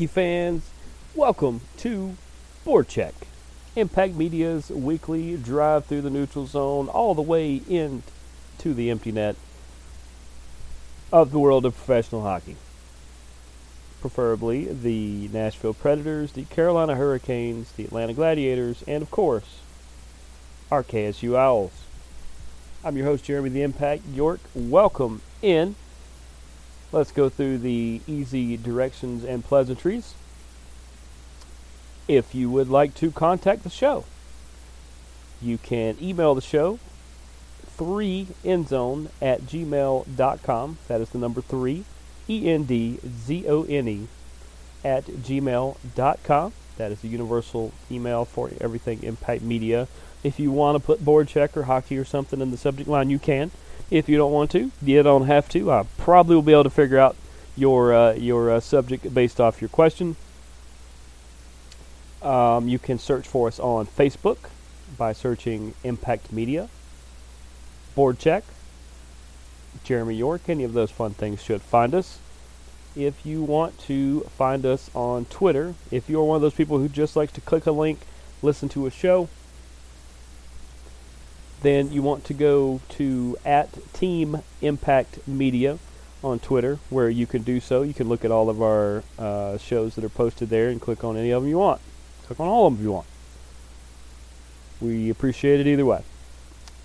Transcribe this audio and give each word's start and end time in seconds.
Hockey 0.00 0.06
fans, 0.06 0.70
welcome 1.14 1.60
to 1.76 2.16
Board 2.64 2.88
Check, 2.88 3.12
Impact 3.76 4.14
Media's 4.14 4.70
weekly 4.70 5.36
drive 5.36 5.84
through 5.84 6.00
the 6.00 6.08
neutral 6.08 6.46
zone 6.46 6.88
all 6.88 7.14
the 7.14 7.20
way 7.20 7.56
into 7.68 8.02
the 8.72 8.88
empty 8.88 9.12
net 9.12 9.36
of 11.12 11.32
the 11.32 11.38
world 11.38 11.66
of 11.66 11.76
professional 11.76 12.22
hockey. 12.22 12.56
Preferably 14.00 14.72
the 14.72 15.28
Nashville 15.34 15.74
Predators, 15.74 16.32
the 16.32 16.44
Carolina 16.44 16.94
Hurricanes, 16.94 17.70
the 17.72 17.84
Atlanta 17.84 18.14
Gladiators, 18.14 18.82
and 18.88 19.02
of 19.02 19.10
course, 19.10 19.60
our 20.70 20.82
KSU 20.82 21.36
Owls. 21.36 21.72
I'm 22.82 22.96
your 22.96 23.04
host, 23.04 23.24
Jeremy 23.24 23.50
the 23.50 23.60
Impact 23.60 24.06
York. 24.06 24.40
Welcome 24.54 25.20
in. 25.42 25.74
Let's 26.92 27.12
go 27.12 27.28
through 27.28 27.58
the 27.58 28.00
easy 28.08 28.56
directions 28.56 29.22
and 29.22 29.44
pleasantries. 29.44 30.14
If 32.08 32.34
you 32.34 32.50
would 32.50 32.68
like 32.68 32.94
to 32.96 33.12
contact 33.12 33.62
the 33.62 33.70
show, 33.70 34.04
you 35.40 35.56
can 35.58 35.96
email 36.02 36.34
the 36.34 36.40
show 36.40 36.80
3endzone 37.78 39.08
at 39.22 39.42
gmail.com. 39.42 40.78
That 40.88 41.00
is 41.00 41.10
the 41.10 41.18
number 41.18 41.40
3, 41.40 41.84
E 42.28 42.50
N 42.50 42.64
D 42.64 42.98
Z 43.24 43.46
O 43.48 43.62
N 43.62 43.88
E, 43.88 44.08
at 44.84 45.06
gmail.com. 45.06 46.52
That 46.76 46.92
is 46.92 47.00
the 47.00 47.08
universal 47.08 47.72
email 47.90 48.24
for 48.24 48.50
everything 48.60 49.02
Impact 49.02 49.42
Media. 49.42 49.86
If 50.22 50.38
you 50.38 50.50
want 50.50 50.76
to 50.76 50.80
put 50.84 51.04
board 51.04 51.28
check 51.28 51.56
or 51.56 51.64
hockey 51.64 51.96
or 51.96 52.04
something 52.04 52.40
in 52.40 52.50
the 52.50 52.56
subject 52.56 52.88
line, 52.88 53.10
you 53.10 53.18
can. 53.18 53.50
If 53.90 54.08
you 54.08 54.16
don't 54.16 54.32
want 54.32 54.50
to, 54.52 54.70
you 54.82 55.02
don't 55.02 55.26
have 55.26 55.48
to. 55.50 55.72
I 55.72 55.84
probably 55.98 56.36
will 56.36 56.42
be 56.42 56.52
able 56.52 56.64
to 56.64 56.70
figure 56.70 56.98
out 56.98 57.16
your 57.56 57.92
uh, 57.92 58.12
your 58.14 58.50
uh, 58.50 58.60
subject 58.60 59.12
based 59.12 59.40
off 59.40 59.60
your 59.60 59.68
question. 59.68 60.16
Um, 62.22 62.68
you 62.68 62.78
can 62.78 62.98
search 62.98 63.26
for 63.26 63.48
us 63.48 63.58
on 63.58 63.86
Facebook 63.86 64.36
by 64.96 65.12
searching 65.12 65.74
Impact 65.82 66.32
Media, 66.32 66.68
Board 67.94 68.18
Check, 68.18 68.44
Jeremy 69.84 70.14
York. 70.14 70.42
Any 70.48 70.64
of 70.64 70.74
those 70.74 70.90
fun 70.90 71.12
things 71.14 71.42
should 71.42 71.62
find 71.62 71.94
us. 71.94 72.18
If 72.94 73.24
you 73.24 73.42
want 73.42 73.78
to 73.80 74.20
find 74.36 74.66
us 74.66 74.90
on 74.94 75.24
Twitter, 75.26 75.74
if 75.90 76.10
you're 76.10 76.24
one 76.24 76.36
of 76.36 76.42
those 76.42 76.54
people 76.54 76.78
who 76.78 76.88
just 76.88 77.16
likes 77.16 77.32
to 77.32 77.40
click 77.40 77.66
a 77.66 77.72
link, 77.72 78.00
listen 78.42 78.68
to 78.70 78.86
a 78.86 78.90
show, 78.90 79.28
then 81.62 81.92
you 81.92 82.02
want 82.02 82.24
to 82.24 82.34
go 82.34 82.80
to 82.90 83.36
at 83.44 83.92
Team 83.92 84.42
Impact 84.62 85.26
Media 85.26 85.78
on 86.22 86.38
Twitter, 86.38 86.78
where 86.90 87.08
you 87.08 87.26
can 87.26 87.42
do 87.42 87.60
so. 87.60 87.82
You 87.82 87.94
can 87.94 88.08
look 88.08 88.24
at 88.24 88.30
all 88.30 88.50
of 88.50 88.62
our 88.62 89.02
uh, 89.18 89.58
shows 89.58 89.94
that 89.94 90.04
are 90.04 90.10
posted 90.10 90.48
there 90.48 90.68
and 90.68 90.80
click 90.80 91.02
on 91.04 91.16
any 91.16 91.30
of 91.30 91.42
them 91.42 91.50
you 91.50 91.58
want. 91.58 91.80
Click 92.26 92.40
on 92.40 92.48
all 92.48 92.66
of 92.66 92.72
them 92.72 92.80
if 92.80 92.84
you 92.84 92.92
want. 92.92 93.06
We 94.80 95.10
appreciate 95.10 95.60
it 95.60 95.66
either 95.66 95.84
way. 95.84 96.02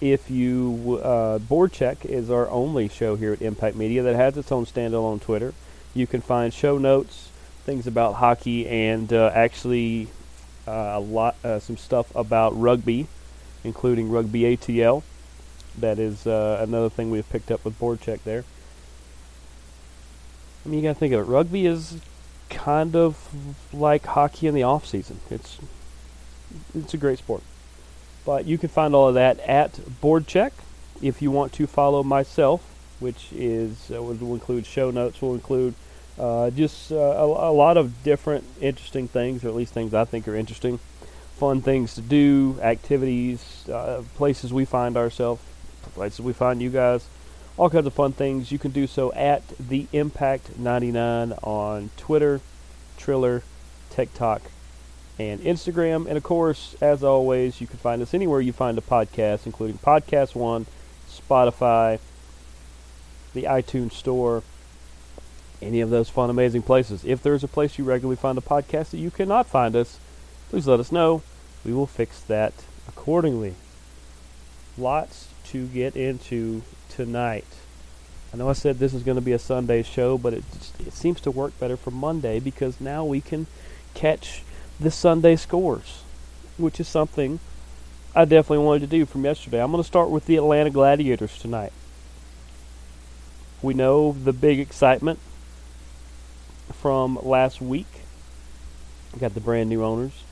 If 0.02 0.30
you 0.30 1.00
uh, 1.04 1.40
Board 1.40 1.72
Check 1.72 2.06
is 2.06 2.30
our 2.30 2.50
only 2.50 2.90
show 2.90 3.16
here 3.16 3.32
at 3.34 3.42
Impact 3.42 3.76
Media 3.76 4.04
that 4.04 4.16
has 4.16 4.38
its 4.38 4.52
own 4.52 4.66
standalone 4.66 5.22
Twitter. 5.22 5.54
You 5.94 6.06
can 6.06 6.20
find 6.20 6.54
show 6.54 6.78
notes, 6.78 7.30
things 7.64 7.88
about 7.88 8.16
hockey, 8.16 8.68
and 8.68 9.12
uh, 9.14 9.32
actually 9.34 10.10
uh, 10.68 10.94
a 10.96 11.00
lot 11.00 11.36
uh, 11.44 11.60
some 11.60 11.78
stuff 11.78 12.14
about 12.16 12.60
rugby, 12.60 13.08
including 13.66 14.10
rugby 14.10 14.42
ATL. 14.56 15.04
That 15.78 16.00
is 16.00 16.26
uh, 16.26 16.60
another 16.62 16.90
thing 16.90 17.12
we've 17.12 17.30
picked 17.30 17.52
up 17.52 17.66
with 17.66 17.78
Board 17.78 18.00
Check 18.00 18.24
there. 18.24 18.46
I 20.66 20.70
mean, 20.70 20.80
you 20.80 20.88
got 20.88 20.94
to 20.94 21.00
think 21.00 21.14
of 21.14 21.20
it. 21.22 21.32
Rugby 21.32 21.66
is 21.66 22.00
kind 22.50 22.96
of 22.96 23.18
like 23.74 24.06
hockey 24.06 24.48
in 24.48 24.56
the 24.56 24.64
off 24.64 24.86
season. 24.86 25.20
It's 25.30 25.58
it's 26.74 26.94
a 26.94 26.98
great 26.98 27.18
sport. 27.18 27.42
But 28.26 28.46
you 28.46 28.58
can 28.58 28.70
find 28.70 28.96
all 28.96 29.10
of 29.10 29.16
that 29.16 29.40
at 29.42 30.02
Board 30.02 30.28
Check. 30.28 30.54
If 31.02 31.22
you 31.22 31.30
want 31.30 31.52
to 31.54 31.68
follow 31.68 32.02
myself, 32.04 32.62
which 33.00 33.28
is 33.34 33.92
uh, 33.92 34.02
will 34.02 34.34
include 34.34 34.66
show 34.66 34.92
notes, 34.92 35.22
will 35.22 35.34
include 35.34 35.76
uh, 36.18 36.50
just 36.52 36.92
uh, 36.92 36.96
a, 36.96 37.26
a 37.26 37.54
lot 37.54 37.78
of 37.78 38.04
different 38.04 38.46
interesting 38.62 39.08
things, 39.08 39.44
or 39.44 39.50
at 39.50 39.56
least 39.56 39.74
things 39.74 39.94
I 39.94 40.06
think 40.06 40.28
are 40.28 40.36
interesting, 40.36 40.80
fun 41.36 41.62
things 41.62 41.96
to 41.96 42.02
do, 42.02 42.58
activities, 42.62 43.68
uh, 43.70 44.04
places 44.16 44.54
we 44.54 44.66
find 44.66 44.98
ourselves, 44.98 45.42
places 45.94 46.22
we 46.22 46.34
find 46.34 46.62
you 46.62 46.70
guys 46.70 47.08
all 47.58 47.70
kinds 47.70 47.88
of 47.88 47.94
fun 47.94 48.12
things. 48.12 48.52
You 48.52 48.60
can 48.60 48.72
do 48.72 48.88
so 48.88 49.12
at 49.14 49.44
the 49.58 49.88
Impact 49.94 50.58
99 50.58 51.34
on 51.44 51.90
Twitter, 51.98 52.42
Triller, 52.98 53.44
TikTok, 53.90 54.42
and 55.18 55.40
Instagram. 55.42 56.08
And 56.08 56.18
of 56.18 56.24
course, 56.24 56.76
as 56.82 57.04
always, 57.04 57.62
you 57.62 57.68
can 57.68 57.78
find 57.78 58.02
us 58.02 58.14
anywhere 58.14 58.42
you 58.42 58.54
find 58.54 58.78
a 58.78 58.82
podcast, 58.82 59.46
including 59.46 59.78
Podcast 59.78 60.36
One, 60.36 60.66
Spotify, 61.10 62.00
the 63.34 63.44
iTunes 63.44 63.94
Store, 63.94 64.44
any 65.62 65.80
of 65.82 65.90
those 65.90 66.10
fun, 66.10 66.30
amazing 66.30 66.62
places. 66.62 67.06
If 67.06 67.24
there's 67.24 67.44
a 67.44 67.48
place 67.48 67.78
you 67.78 67.86
regularly 67.86 68.18
find 68.18 68.38
a 68.38 68.42
podcast 68.42 68.90
that 68.90 68.98
you 68.98 69.12
cannot 69.12 69.48
find 69.48 69.76
us, 69.76 70.00
please 70.56 70.68
let 70.68 70.80
us 70.80 70.90
know. 70.90 71.22
We 71.66 71.74
will 71.74 71.86
fix 71.86 72.22
that 72.22 72.54
accordingly. 72.88 73.56
Lots 74.78 75.28
to 75.48 75.68
get 75.68 75.98
into 75.98 76.62
tonight. 76.88 77.44
I 78.34 78.38
know 78.38 78.48
I 78.48 78.54
said 78.54 78.80
this 78.80 78.94
is 78.94 79.04
going 79.04 79.18
to 79.18 79.22
be 79.22 79.34
a 79.34 79.38
Sunday 79.38 79.84
show, 79.84 80.18
but 80.18 80.34
it 80.34 80.46
it 80.80 80.94
seems 80.94 81.20
to 81.22 81.30
work 81.32 81.60
better 81.60 81.76
for 81.76 81.92
Monday 81.92 82.40
because 82.40 82.80
now 82.80 83.04
we 83.04 83.20
can 83.20 83.48
catch 83.94 84.44
the 84.80 84.92
Sunday 84.92 85.36
scores, 85.36 86.04
which 86.58 86.80
is 86.80 86.88
something 86.88 87.42
I 88.16 88.24
definitely 88.24 88.66
wanted 88.66 88.80
to 88.80 88.88
do 88.88 89.06
from 89.06 89.26
yesterday. 89.26 89.62
I'm 89.62 89.72
going 89.72 89.84
to 89.84 89.88
start 89.88 90.10
with 90.10 90.26
the 90.26 90.38
Atlanta 90.38 90.70
Gladiators 90.70 91.38
tonight. 91.38 91.74
We 93.62 93.74
know 93.74 94.14
the 94.14 94.32
big 94.32 94.62
excitement 94.62 95.20
from 96.72 97.20
last 97.22 97.60
week. 97.60 97.88
We 99.14 99.20
got 99.20 99.34
the 99.34 99.42
brand 99.42 99.70
new 99.70 99.84
owners, 99.84 100.25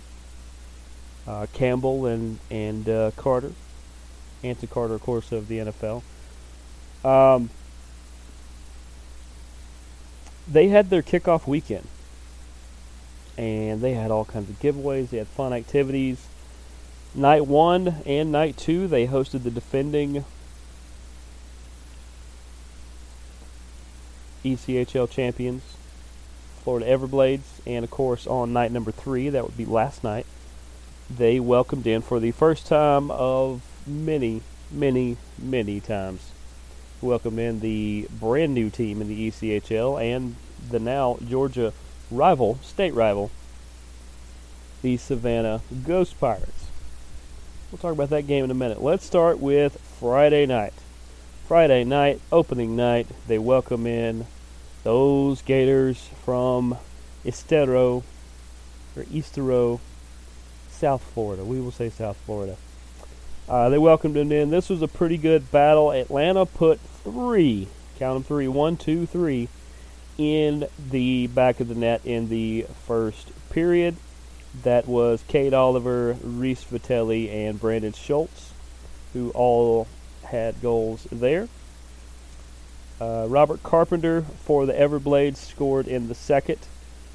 uh, 1.28 1.48
Campbell 1.54 2.06
and 2.06 2.40
and 2.50 2.88
uh, 2.88 3.12
Carter. 3.16 3.52
Anthony 4.44 4.68
Carter, 4.68 4.96
of 4.96 5.02
course, 5.02 5.32
of 5.32 5.48
the 5.48 5.60
NFL. 5.60 6.02
Um, 7.06 7.50
they 10.48 10.68
had 10.68 10.90
their 10.90 11.02
kickoff 11.02 11.48
weekend, 11.48 11.88
and 13.38 13.82
they 13.82 13.94
had 13.94 14.12
all 14.12 14.26
kinds 14.26 14.50
of 14.50 14.60
giveaways. 14.60 15.10
They 15.10 15.18
had 15.18 15.28
fun 15.28 15.54
activities. 15.54 16.28
Night 17.16 17.46
one 17.46 18.02
and 18.06 18.32
night 18.32 18.58
two, 18.58 18.88
they 18.88 19.08
hosted 19.08 19.44
the 19.44 19.52
defending 19.52 20.26
ECHL 24.44 25.10
champions, 25.10 25.62
Florida 26.64 26.86
Everblades, 26.86 27.62
and 27.66 27.86
of 27.86 27.92
course 27.92 28.28
on 28.28 28.52
night 28.52 28.72
number 28.72 28.92
three, 28.92 29.30
that 29.30 29.46
would 29.46 29.56
be 29.56 29.66
last 29.66 30.04
night, 30.04 30.26
they 31.18 31.40
welcomed 31.40 31.86
in 31.86 32.02
for 32.02 32.20
the 32.20 32.32
first 32.32 32.66
time 32.66 33.12
of 33.12 33.62
many, 33.86 34.42
many, 34.72 35.18
many 35.38 35.80
times 35.80 36.32
welcome 37.02 37.38
in 37.38 37.60
the 37.60 38.08
brand 38.20 38.54
new 38.54 38.70
team 38.70 39.02
in 39.02 39.10
the 39.10 39.30
ECHL 39.30 40.02
and 40.02 40.36
the 40.70 40.80
now 40.80 41.18
Georgia 41.28 41.74
rival, 42.10 42.58
state 42.62 42.94
rival, 42.94 43.30
the 44.82 44.96
Savannah 44.96 45.62
Ghost 45.86 46.18
Pirates. 46.20 46.68
We'll 47.70 47.80
talk 47.80 47.92
about 47.92 48.10
that 48.12 48.28
game 48.28 48.46
in 48.46 48.52
a 48.52 48.56
minute. 48.56 48.82
Let's 48.82 49.06
start 49.06 49.40
with 49.40 49.80
Friday 50.00 50.46
night. 50.46 50.74
Friday 51.48 51.84
night, 51.84 52.22
opening 52.32 52.76
night, 52.76 53.08
they 53.28 53.38
welcome 53.38 53.86
in 53.86 54.26
those 54.84 55.42
Gators 55.42 56.08
from 56.24 56.78
Estero, 57.26 58.04
or 58.96 59.06
Estero, 59.14 59.82
South 60.74 61.04
Florida. 61.14 61.44
We 61.44 61.62
will 61.62 61.72
say 61.72 61.90
South 61.90 62.18
Florida. 62.26 62.58
Uh, 63.48 63.70
they 63.70 63.78
welcomed 63.78 64.16
him 64.16 64.32
in. 64.32 64.50
This 64.50 64.70
was 64.70 64.82
a 64.82 64.88
pretty 64.88 65.18
good 65.18 65.52
battle. 65.52 65.92
Atlanta 65.92 66.46
put 66.46 66.80
three, 67.04 67.68
count 68.00 68.16
them 68.16 68.24
three, 68.24 68.48
one, 68.48 68.78
two, 68.78 69.06
three, 69.06 69.50
in 70.18 70.68
the 70.92 71.28
back 71.28 71.60
of 71.60 71.68
the 71.68 71.76
net 71.76 72.02
in 72.06 72.30
the 72.30 72.66
first 72.86 73.32
period. 73.50 73.96
That 74.64 74.88
was 74.88 75.24
Kate 75.28 75.54
Oliver, 75.54 76.16
Reese 76.24 76.64
Vitelli, 76.64 77.30
and 77.30 77.60
Brandon 77.60 77.94
Schultz, 77.94 78.52
who 79.14 79.32
all 79.32 79.88
had 80.26 80.62
goals 80.62 81.08
there. 81.12 81.48
Uh, 83.02 83.26
Robert 83.28 83.64
Carpenter 83.64 84.22
for 84.22 84.66
the 84.66 84.74
Everblades 84.74 85.38
scored 85.38 85.88
in 85.88 86.08
the 86.08 86.16
second. 86.16 86.60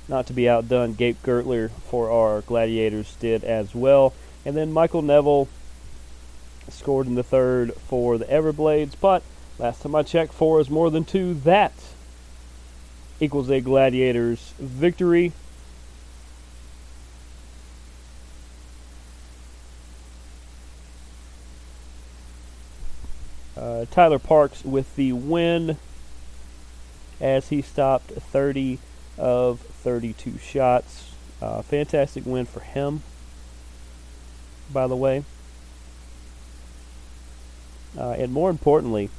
Not 0.09 0.27
to 0.29 0.33
be 0.33 0.49
outdone, 0.49 0.95
Gabe 0.95 1.19
Guertler 1.23 1.71
for 1.71 2.11
our 2.11 2.41
Gladiators 2.41 3.15
did 3.17 3.45
as 3.45 3.75
well. 3.75 4.15
And 4.45 4.57
then 4.57 4.73
Michael 4.73 5.03
Neville 5.03 5.49
scored 6.71 7.07
in 7.07 7.15
the 7.15 7.23
third 7.23 7.75
for 7.75 8.17
the 8.17 8.25
Everblades. 8.25 8.95
But 8.99 9.23
last 9.59 9.83
time 9.83 9.95
I 9.95 10.03
checked, 10.03 10.33
four 10.33 10.61
is 10.61 10.71
more 10.71 10.91
than 10.91 11.05
two. 11.05 11.35
That 11.35 11.75
equals 13.21 13.51
a 13.51 13.61
Gladiators 13.61 14.55
victory. 14.59 15.33
Uh, 23.55 23.85
Tyler 23.91 24.21
Parks 24.21 24.65
with 24.65 24.95
the 24.97 25.13
win 25.13 25.77
as 27.21 27.49
he 27.49 27.61
stopped 27.61 28.13
30 28.13 28.79
of 29.19 29.61
32 29.61 30.39
shots. 30.39 31.13
Uh, 31.41 31.63
fantastic 31.63 32.25
win 32.27 32.47
for 32.47 32.61
him, 32.61 33.03
by 34.73 34.87
the 34.87 34.97
way. 34.97 35.25
Uh, 37.97 38.11
and 38.11 38.33
more 38.33 38.51
importantly, 38.51 39.11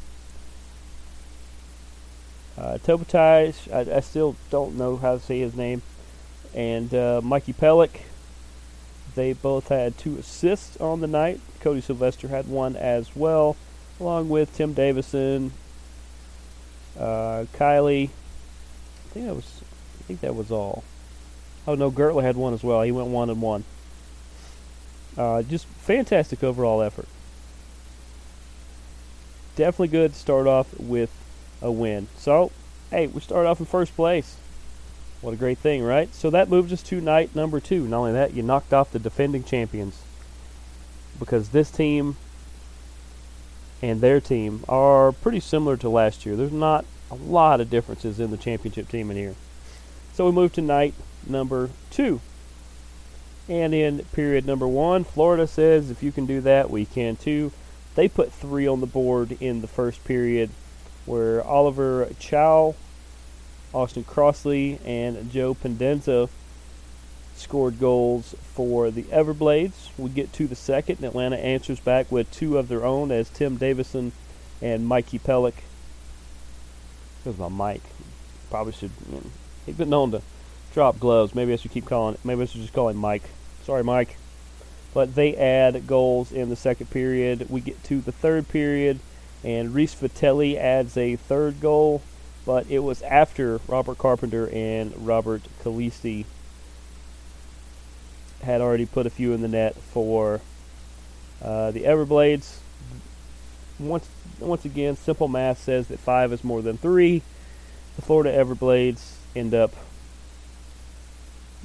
uh, 2.57 2.77
I, 2.85 3.53
I, 3.73 3.99
still 4.01 4.35
don't 4.49 4.77
know 4.77 4.97
how 4.97 5.15
to 5.15 5.19
say 5.19 5.39
his 5.39 5.55
name, 5.55 5.81
and 6.53 6.93
uh, 6.93 7.21
Mikey 7.23 7.53
Pellick, 7.53 8.01
they 9.15 9.33
both 9.33 9.69
had 9.69 9.97
two 9.97 10.17
assists 10.17 10.77
on 10.77 11.01
the 11.01 11.07
night. 11.07 11.39
Cody 11.61 11.81
Sylvester 11.81 12.27
had 12.27 12.47
one 12.47 12.75
as 12.75 13.15
well 13.15 13.55
along 13.99 14.29
with 14.29 14.55
Tim 14.55 14.73
Davison, 14.73 15.51
uh, 16.97 17.45
Kylie. 17.53 18.09
I 18.09 19.13
think 19.13 19.25
that 19.25 19.35
was, 19.35 19.61
think 20.09 20.21
that 20.21 20.35
was 20.35 20.51
all. 20.51 20.83
Oh 21.67 21.75
no, 21.75 21.91
Guertler 21.91 22.23
had 22.23 22.35
one 22.35 22.55
as 22.55 22.63
well. 22.63 22.81
He 22.81 22.91
went 22.91 23.09
one 23.09 23.29
and 23.29 23.41
one. 23.43 23.63
Uh, 25.15 25.43
just 25.43 25.67
fantastic 25.67 26.43
overall 26.43 26.81
effort. 26.81 27.07
Definitely 29.55 29.89
good 29.89 30.13
to 30.13 30.19
start 30.19 30.47
off 30.47 30.73
with 30.79 31.11
a 31.61 31.71
win. 31.71 32.07
So, 32.17 32.51
hey, 32.89 33.05
we 33.05 33.21
start 33.21 33.45
off 33.45 33.59
in 33.59 33.67
first 33.67 33.95
place. 33.95 34.37
What 35.21 35.33
a 35.33 35.37
great 35.37 35.59
thing, 35.59 35.83
right? 35.83 36.11
So 36.15 36.31
that 36.31 36.49
moves 36.49 36.73
us 36.73 36.81
to 36.83 37.01
night 37.01 37.35
number 37.35 37.59
two. 37.59 37.87
Not 37.87 37.99
only 37.99 38.13
that, 38.13 38.33
you 38.33 38.41
knocked 38.41 38.73
off 38.73 38.91
the 38.91 38.97
defending 38.99 39.43
champions 39.43 40.01
because 41.19 41.49
this 41.49 41.69
team 41.69 42.15
and 43.83 44.01
their 44.01 44.19
team 44.19 44.63
are 44.67 45.11
pretty 45.11 45.39
similar 45.39 45.77
to 45.77 45.89
last 45.89 46.25
year. 46.25 46.35
There's 46.35 46.51
not 46.51 46.85
a 47.11 47.15
lot 47.15 47.61
of 47.61 47.69
differences 47.69 48.19
in 48.19 48.31
the 48.31 48.37
championship 48.37 48.89
team 48.89 49.11
in 49.11 49.17
here. 49.17 49.35
So 50.19 50.25
we 50.25 50.33
move 50.33 50.51
to 50.55 50.61
night 50.61 50.95
number 51.25 51.69
two. 51.91 52.19
And 53.47 53.73
in 53.73 53.99
period 54.11 54.45
number 54.45 54.67
one, 54.67 55.05
Florida 55.05 55.47
says 55.47 55.89
if 55.89 56.03
you 56.03 56.11
can 56.11 56.25
do 56.25 56.41
that, 56.41 56.69
we 56.69 56.83
can 56.83 57.15
too. 57.15 57.53
They 57.95 58.09
put 58.09 58.33
three 58.33 58.67
on 58.67 58.81
the 58.81 58.85
board 58.85 59.37
in 59.39 59.61
the 59.61 59.67
first 59.67 60.03
period, 60.03 60.49
where 61.05 61.41
Oliver 61.41 62.09
Chow, 62.19 62.75
Austin 63.73 64.03
Crossley, 64.03 64.81
and 64.83 65.31
Joe 65.31 65.53
Pendenza 65.53 66.27
scored 67.37 67.79
goals 67.79 68.35
for 68.41 68.91
the 68.91 69.03
Everblades. 69.03 69.97
We 69.97 70.09
get 70.09 70.33
to 70.33 70.47
the 70.47 70.55
second, 70.55 70.97
and 70.97 71.05
Atlanta 71.05 71.37
answers 71.37 71.79
back 71.79 72.11
with 72.11 72.29
two 72.29 72.57
of 72.57 72.67
their 72.67 72.85
own 72.85 73.09
as 73.13 73.29
Tim 73.29 73.55
Davison 73.55 74.11
and 74.61 74.85
Mikey 74.85 75.19
Pellick. 75.19 75.63
Was 77.23 77.37
my 77.37 77.47
mic. 77.47 77.81
Probably 78.49 78.73
should. 78.73 78.91
You 79.09 79.15
know, 79.15 79.23
he's 79.69 79.77
been 79.77 79.89
known 79.89 80.11
to 80.11 80.21
drop 80.73 80.99
gloves. 80.99 81.35
Maybe 81.35 81.53
I 81.53 81.55
should 81.55 81.71
keep 81.71 81.85
calling. 81.85 82.17
Maybe 82.23 82.41
I 82.41 82.45
should 82.45 82.61
just 82.61 82.73
call 82.73 82.89
him 82.89 82.97
Mike. 82.97 83.23
Sorry, 83.63 83.83
Mike. 83.83 84.17
But 84.93 85.13
they 85.13 85.35
add 85.35 85.85
goals 85.85 86.31
in 86.31 86.49
the 86.49 86.55
second 86.55 86.89
period. 86.89 87.49
We 87.49 87.61
get 87.61 87.83
to 87.85 88.01
the 88.01 88.11
third 88.11 88.49
period, 88.49 88.99
and 89.43 89.73
Reese 89.73 89.93
Vitelli 89.93 90.57
adds 90.57 90.97
a 90.97 91.15
third 91.15 91.61
goal. 91.61 92.01
But 92.45 92.65
it 92.69 92.79
was 92.79 93.03
after 93.03 93.61
Robert 93.67 93.99
Carpenter 93.99 94.49
and 94.49 95.05
Robert 95.05 95.43
Calisi 95.61 96.25
had 98.41 98.61
already 98.61 98.87
put 98.87 99.05
a 99.05 99.09
few 99.11 99.33
in 99.33 99.41
the 99.41 99.47
net 99.47 99.75
for 99.75 100.41
uh, 101.43 101.69
the 101.69 101.83
Everblades. 101.83 102.57
Once, 103.77 104.09
once 104.39 104.65
again, 104.65 104.95
simple 104.95 105.27
math 105.27 105.61
says 105.61 105.89
that 105.89 105.99
five 105.99 106.33
is 106.33 106.43
more 106.43 106.63
than 106.63 106.77
three. 106.77 107.21
The 107.97 108.01
Florida 108.01 108.31
Everblades 108.31 109.18
end 109.35 109.53
up 109.53 109.73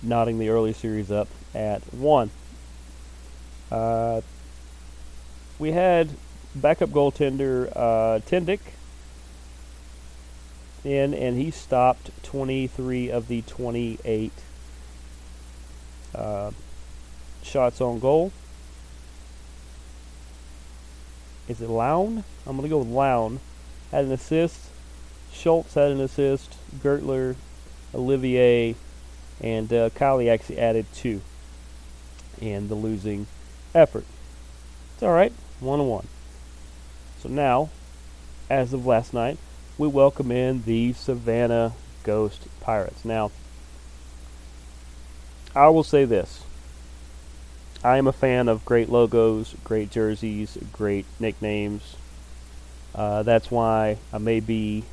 knotting 0.03 0.39
the 0.39 0.49
early 0.49 0.73
series 0.73 1.11
up 1.11 1.29
at 1.55 1.83
one. 1.93 2.31
Uh, 3.71 4.21
we 5.59 5.73
had 5.73 6.11
backup 6.55 6.91
goaltender 6.91 7.73
uh, 7.75 8.21
Tendick 8.21 8.61
in, 10.85 11.15
and 11.15 11.37
he 11.37 11.51
stopped 11.51 12.11
23 12.23 13.11
of 13.11 13.29
the 13.29 13.43
28 13.43 14.33
uh, 16.15 16.51
shots 17.43 17.81
on 17.81 17.99
goal. 17.99 18.33
Is 21.49 21.61
it 21.61 21.69
Lown? 21.69 22.25
I'm 22.47 22.57
going 22.57 22.63
to 22.63 22.69
go 22.69 22.79
with 22.79 22.89
Lown. 22.89 23.41
Had 23.91 24.07
an 24.07 24.13
assist. 24.13 24.61
Schultz 25.33 25.75
had 25.75 25.91
an 25.91 26.01
assist. 26.01 26.57
Guertler, 26.83 27.37
Olivier, 27.95 28.75
and 29.41 29.73
uh, 29.73 29.91
Kylie 29.91 30.33
actually 30.33 30.59
added 30.59 30.87
two 30.95 31.21
in 32.41 32.69
the 32.69 32.75
losing 32.75 33.27
effort. 33.75 34.05
It's 34.95 35.03
all 35.03 35.13
right. 35.13 35.33
One 35.61 35.81
on 35.81 35.89
one. 35.89 36.07
So 37.21 37.29
now, 37.29 37.71
as 38.51 38.73
of 38.73 38.87
last 38.87 39.15
night, 39.15 39.39
we 39.79 39.89
welcome 39.89 40.31
in 40.31 40.63
the 40.65 40.93
Savannah 40.93 41.73
Ghost 42.03 42.47
Pirates. 42.61 43.05
Now, 43.05 43.31
I 45.55 45.69
will 45.69 45.85
say 45.85 46.05
this. 46.05 46.43
I 47.83 47.99
am 47.99 48.07
a 48.07 48.13
fan 48.13 48.49
of 48.49 48.65
great 48.65 48.89
logos, 48.89 49.55
great 49.63 49.91
jerseys, 49.91 50.57
great 50.73 51.07
nicknames. 51.21 51.97
Uh, 52.95 53.23
that's 53.23 53.51
why 53.51 53.99
I 54.13 54.19
may 54.19 54.41
be 54.41 54.85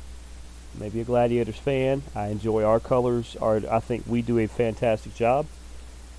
maybe 0.78 1.00
a 1.00 1.04
Gladiators 1.04 1.56
fan. 1.56 2.02
I 2.14 2.28
enjoy 2.28 2.62
our 2.64 2.80
colors. 2.80 3.36
Our, 3.40 3.62
I 3.70 3.80
think 3.80 4.04
we 4.06 4.22
do 4.22 4.38
a 4.38 4.46
fantastic 4.46 5.14
job. 5.14 5.46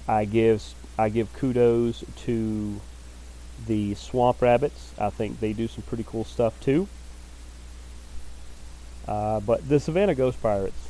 I 0.08 0.26
give 0.26 0.64
I 0.98 1.10
give 1.10 1.34
kudos 1.34 2.04
to 2.26 2.82
the 3.66 3.96
Swamp 3.96 4.42
Rabbits. 4.42 4.94
I 5.00 5.10
think 5.10 5.40
they 5.40 5.54
do 5.54 5.68
some 5.68 5.84
pretty 5.84 6.04
cool 6.04 6.26
stuff 6.26 6.60
too. 6.60 6.88
Uh, 9.08 9.40
but 9.40 9.68
the 9.68 9.80
Savannah 9.80 10.16
Ghost 10.16 10.42
Pirates 10.42 10.90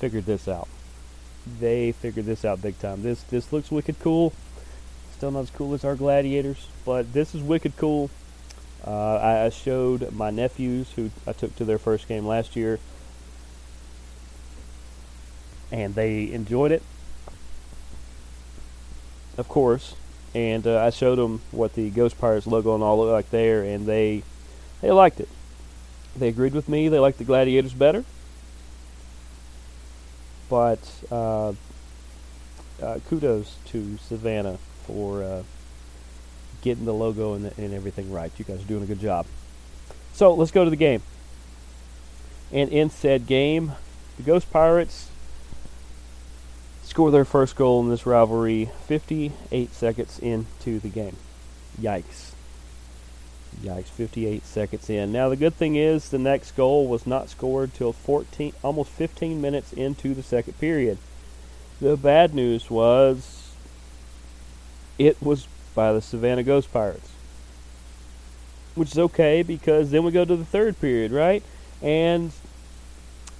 figured 0.00 0.26
this 0.26 0.48
out 0.48 0.68
they 1.60 1.92
figured 1.92 2.26
this 2.26 2.44
out 2.44 2.60
big 2.60 2.78
time. 2.78 3.02
This 3.02 3.22
this 3.22 3.52
looks 3.52 3.70
wicked 3.70 3.98
cool. 4.00 4.32
Still 5.16 5.30
not 5.30 5.40
as 5.40 5.50
cool 5.50 5.74
as 5.74 5.84
our 5.84 5.96
gladiators, 5.96 6.68
but 6.84 7.12
this 7.12 7.34
is 7.34 7.42
wicked 7.42 7.76
cool. 7.76 8.10
Uh, 8.86 9.46
I, 9.46 9.48
showed 9.50 10.12
my 10.12 10.30
nephews 10.30 10.92
who 10.92 11.10
I 11.26 11.32
took 11.32 11.56
to 11.56 11.64
their 11.64 11.78
first 11.78 12.06
game 12.06 12.24
last 12.24 12.54
year, 12.54 12.78
and 15.72 15.94
they 15.94 16.30
enjoyed 16.30 16.70
it, 16.70 16.82
of 19.36 19.48
course. 19.48 19.96
And 20.34 20.66
uh, 20.66 20.84
I 20.84 20.90
showed 20.90 21.16
them 21.16 21.40
what 21.50 21.74
the 21.74 21.90
Ghost 21.90 22.18
Pirates 22.18 22.46
logo 22.46 22.74
and 22.74 22.84
all 22.84 22.98
looked 22.98 23.12
like 23.12 23.30
there, 23.30 23.62
and 23.62 23.86
they 23.86 24.22
they 24.82 24.92
liked 24.92 25.18
it. 25.18 25.28
They 26.14 26.28
agreed 26.28 26.54
with 26.54 26.68
me. 26.68 26.88
They 26.88 26.98
liked 26.98 27.18
the 27.18 27.24
Gladiators 27.24 27.72
better 27.72 28.04
but 30.48 30.78
uh, 31.10 31.52
uh, 32.82 32.98
kudos 33.08 33.56
to 33.66 33.98
Savannah 33.98 34.58
for 34.86 35.22
uh, 35.22 35.42
getting 36.66 36.84
the 36.84 36.92
logo 36.92 37.34
and, 37.34 37.44
the, 37.44 37.62
and 37.62 37.72
everything 37.72 38.12
right. 38.12 38.32
You 38.36 38.44
guys 38.44 38.60
are 38.60 38.66
doing 38.66 38.82
a 38.82 38.86
good 38.86 38.98
job. 38.98 39.24
So 40.12 40.34
let's 40.34 40.50
go 40.50 40.64
to 40.64 40.70
the 40.70 40.76
game. 40.76 41.00
And 42.52 42.70
in 42.70 42.90
said 42.90 43.28
game, 43.28 43.72
the 44.16 44.24
Ghost 44.24 44.50
Pirates 44.50 45.08
score 46.82 47.12
their 47.12 47.24
first 47.24 47.54
goal 47.54 47.80
in 47.82 47.88
this 47.88 48.04
rivalry 48.04 48.70
58 48.86 49.72
seconds 49.72 50.18
into 50.18 50.80
the 50.80 50.88
game. 50.88 51.16
Yikes. 51.80 52.32
Yikes, 53.62 53.84
58 53.86 54.44
seconds 54.44 54.90
in. 54.90 55.12
Now 55.12 55.28
the 55.28 55.36
good 55.36 55.54
thing 55.54 55.76
is 55.76 56.08
the 56.08 56.18
next 56.18 56.56
goal 56.56 56.88
was 56.88 57.06
not 57.06 57.28
scored 57.28 57.74
till 57.74 57.92
14 57.92 58.52
almost 58.64 58.90
15 58.90 59.40
minutes 59.40 59.72
into 59.72 60.14
the 60.14 60.22
second 60.22 60.58
period. 60.58 60.98
The 61.80 61.96
bad 61.96 62.34
news 62.34 62.68
was 62.68 63.52
it 64.98 65.22
was 65.22 65.46
by 65.76 65.92
the 65.92 66.00
Savannah 66.00 66.42
Ghost 66.42 66.72
Pirates. 66.72 67.08
Which 68.74 68.90
is 68.90 68.98
okay 68.98 69.44
because 69.44 69.92
then 69.92 70.02
we 70.02 70.10
go 70.10 70.24
to 70.24 70.34
the 70.34 70.44
third 70.44 70.80
period, 70.80 71.12
right? 71.12 71.44
And 71.80 72.32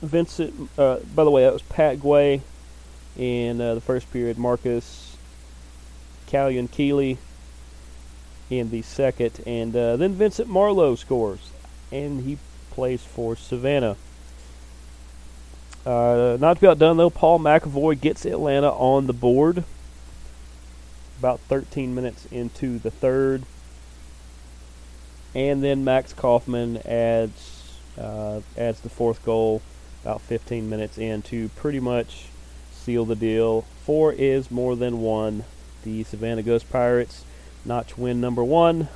Vincent, 0.00 0.70
uh, 0.78 0.98
by 1.14 1.24
the 1.24 1.30
way, 1.32 1.42
that 1.42 1.52
was 1.52 1.62
Pat 1.62 1.98
Guay 1.98 2.42
in 3.16 3.60
uh, 3.60 3.74
the 3.74 3.80
first 3.80 4.12
period. 4.12 4.38
Marcus 4.38 5.16
Callion 6.28 6.70
Keeley 6.70 7.18
in 8.50 8.70
the 8.70 8.82
second, 8.82 9.42
and 9.46 9.74
uh, 9.74 9.96
then 9.96 10.12
Vincent 10.12 10.48
Marlowe 10.48 10.94
scores, 10.94 11.50
and 11.90 12.22
he 12.22 12.38
plays 12.70 13.02
for 13.02 13.34
Savannah. 13.34 13.96
Uh, 15.84 16.36
not 16.40 16.54
to 16.54 16.60
be 16.60 16.66
outdone 16.66 16.96
though, 16.96 17.10
Paul 17.10 17.38
McAvoy 17.38 18.00
gets 18.00 18.24
Atlanta 18.24 18.70
on 18.70 19.06
the 19.06 19.12
board. 19.12 19.64
About 21.18 21.40
13 21.40 21.94
minutes 21.94 22.26
into 22.30 22.78
the 22.78 22.90
third, 22.90 23.44
and 25.34 25.62
then 25.62 25.84
Max 25.84 26.12
Kaufman 26.12 26.78
adds 26.86 27.78
uh, 27.98 28.40
adds 28.56 28.80
the 28.80 28.90
fourth 28.90 29.24
goal 29.24 29.62
about 30.02 30.20
15 30.20 30.70
minutes 30.70 30.98
in 30.98 31.20
to 31.20 31.48
pretty 31.50 31.80
much 31.80 32.26
seal 32.72 33.04
the 33.04 33.16
deal. 33.16 33.62
Four 33.84 34.12
is 34.12 34.50
more 34.52 34.76
than 34.76 35.00
one. 35.00 35.44
The 35.82 36.04
Savannah 36.04 36.44
Ghost 36.44 36.70
Pirates 36.70 37.24
notch 37.64 37.98
win 37.98 38.20
number 38.20 38.44
one 38.44 38.88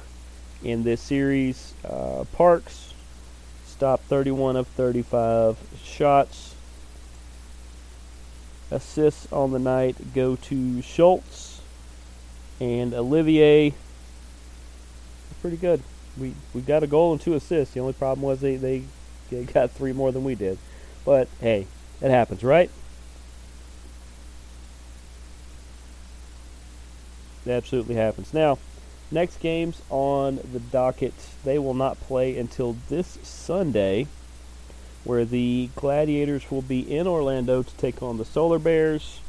in 0.63 0.85
this 0.85 1.01
series. 1.01 1.75
Uh, 1.85 2.25
Parks 2.33 2.95
stopped 3.67 4.05
31 4.05 4.55
of 4.55 4.69
35 4.69 5.59
shots. 5.83 6.55
Assists 8.71 9.33
on 9.33 9.51
the 9.51 9.59
night 9.59 10.15
go 10.15 10.37
to 10.37 10.81
Schultz 10.81 11.50
and 12.61 12.95
Olivier. 12.95 13.75
Pretty 15.41 15.57
good. 15.57 15.83
We 16.19 16.35
we 16.53 16.61
got 16.61 16.83
a 16.83 16.87
goal 16.87 17.13
and 17.13 17.21
two 17.21 17.35
assists. 17.35 17.75
The 17.75 17.81
only 17.81 17.95
problem 17.95 18.23
was 18.23 18.41
they, 18.41 18.57
they, 18.57 18.83
they 19.31 19.45
got 19.45 19.71
three 19.71 19.93
more 19.93 20.13
than 20.13 20.23
we 20.23 20.35
did. 20.35 20.59
But 21.05 21.29
hey, 21.41 21.67
it 22.01 22.11
happens, 22.11 22.45
right? 22.45 22.71
It 27.47 27.51
absolutely 27.51 27.95
happens. 27.95 28.35
Now, 28.35 28.59
next 29.11 29.41
games 29.41 29.81
on 29.89 30.41
the 30.53 30.61
docket, 30.61 31.15
they 31.43 31.59
will 31.59 31.75
not 31.75 31.99
play 32.01 32.37
until 32.37 32.77
this 32.91 33.19
Sunday, 33.23 34.09
where 35.05 35.25
the 35.25 35.71
Gladiators 35.75 36.51
will 36.51 36.61
be 36.61 36.81
in 36.81 37.07
Orlando 37.07 37.63
to 37.63 37.77
take 37.77 38.03
on 38.03 38.19
the 38.19 38.27
Solar 38.27 38.59
Bears. 38.59 39.21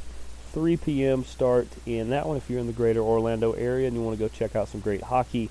3 0.51 0.77
p.m. 0.77 1.23
start 1.23 1.67
in 1.85 2.09
that 2.09 2.27
one 2.27 2.37
if 2.37 2.49
you're 2.49 2.59
in 2.59 2.67
the 2.67 2.73
greater 2.73 2.99
Orlando 2.99 3.53
area 3.53 3.87
and 3.87 3.95
you 3.95 4.03
want 4.03 4.17
to 4.17 4.23
go 4.23 4.27
check 4.27 4.55
out 4.55 4.67
some 4.67 4.81
great 4.81 5.01
hockey. 5.01 5.49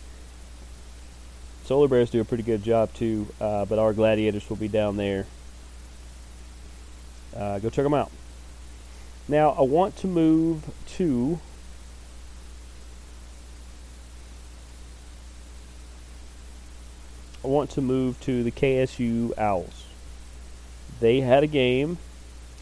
Solar 1.64 1.88
Bears 1.88 2.11
do 2.11 2.21
a 2.21 2.25
pretty 2.25 2.42
good 2.42 2.62
job 2.62 2.92
too, 2.92 3.28
uh, 3.40 3.64
but 3.64 3.78
our 3.78 3.92
Gladiators 3.92 4.49
will 4.50 4.57
be 4.57 4.69
down 4.69 4.97
there. 4.97 5.26
Uh, 7.35 7.59
go 7.61 7.71
check 7.71 7.85
them 7.85 7.95
out. 7.95 8.11
Now, 9.28 9.50
I 9.50 9.62
want 9.62 9.97
to 9.99 10.07
move 10.07 10.64
to 10.97 11.38
I 17.42 17.47
want 17.47 17.71
to 17.71 17.80
move 17.80 18.21
to 18.21 18.42
the 18.42 18.50
KSU 18.50 19.37
Owls. 19.38 19.87
They 21.00 21.21
had 21.21 21.42
a 21.42 21.47
game 21.47 21.97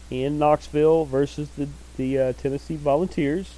in 0.09 0.39
Knoxville 0.39 1.03
versus 1.03 1.49
the 1.57 1.67
the 1.99 2.17
uh, 2.17 2.33
Tennessee 2.33 2.77
Volunteers 2.77 3.55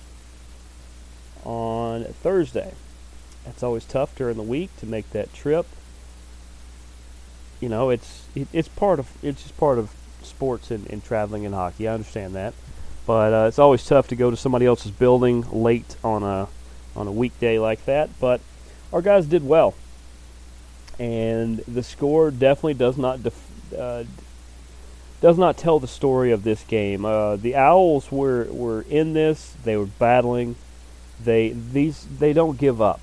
on 1.46 2.04
Thursday. 2.06 2.74
That's 3.46 3.62
always 3.62 3.86
tough 3.86 4.16
during 4.16 4.36
the 4.36 4.44
week 4.44 4.76
to 4.78 4.88
make 4.88 5.10
that 5.12 5.32
trip. 5.32 5.68
You 7.60 7.70
know, 7.70 7.92
it's 7.92 8.26
it, 8.34 8.48
it's 8.52 8.68
part 8.68 9.00
of 9.00 9.08
it's 9.24 9.44
just 9.44 9.56
part 9.58 9.78
of 9.78 9.94
sports 10.24 10.72
and, 10.72 10.90
and 10.90 11.04
traveling 11.04 11.46
and 11.46 11.54
hockey. 11.54 11.88
I 11.88 11.94
understand 11.94 12.34
that, 12.36 12.56
but 13.06 13.32
uh, 13.32 13.48
it's 13.48 13.60
always 13.60 13.86
tough 13.86 14.08
to 14.08 14.16
go 14.16 14.32
to 14.32 14.38
somebody 14.38 14.66
else's 14.66 14.92
building 14.92 15.46
late 15.52 15.96
on 16.04 16.24
a 16.24 16.48
on 16.96 17.08
a 17.08 17.12
weekday 17.12 17.60
like 17.60 17.86
that. 17.86 18.10
But 18.20 18.42
our 18.92 19.04
guys 19.04 19.28
did 19.28 19.48
well 19.48 19.76
and 21.00 21.60
the 21.68 21.84
score 21.84 22.32
definitely 22.32 22.74
does 22.74 22.98
not 22.98 23.24
def- 23.24 23.74
uh, 23.78 24.04
does 25.22 25.38
not 25.38 25.56
tell 25.58 25.80
the 25.80 25.88
story 25.88 26.32
of 26.32 26.44
this 26.44 26.64
game. 26.64 27.06
Uh, 27.06 27.36
the 27.36 27.56
Owls 27.56 28.12
were 28.12 28.46
were 28.50 28.82
in 28.90 29.14
this; 29.14 29.56
they 29.64 29.78
were 29.78 29.86
battling. 29.86 30.56
They 31.24 31.50
these 31.50 32.06
they 32.06 32.34
don't 32.34 32.58
give 32.58 32.82
up. 32.82 33.02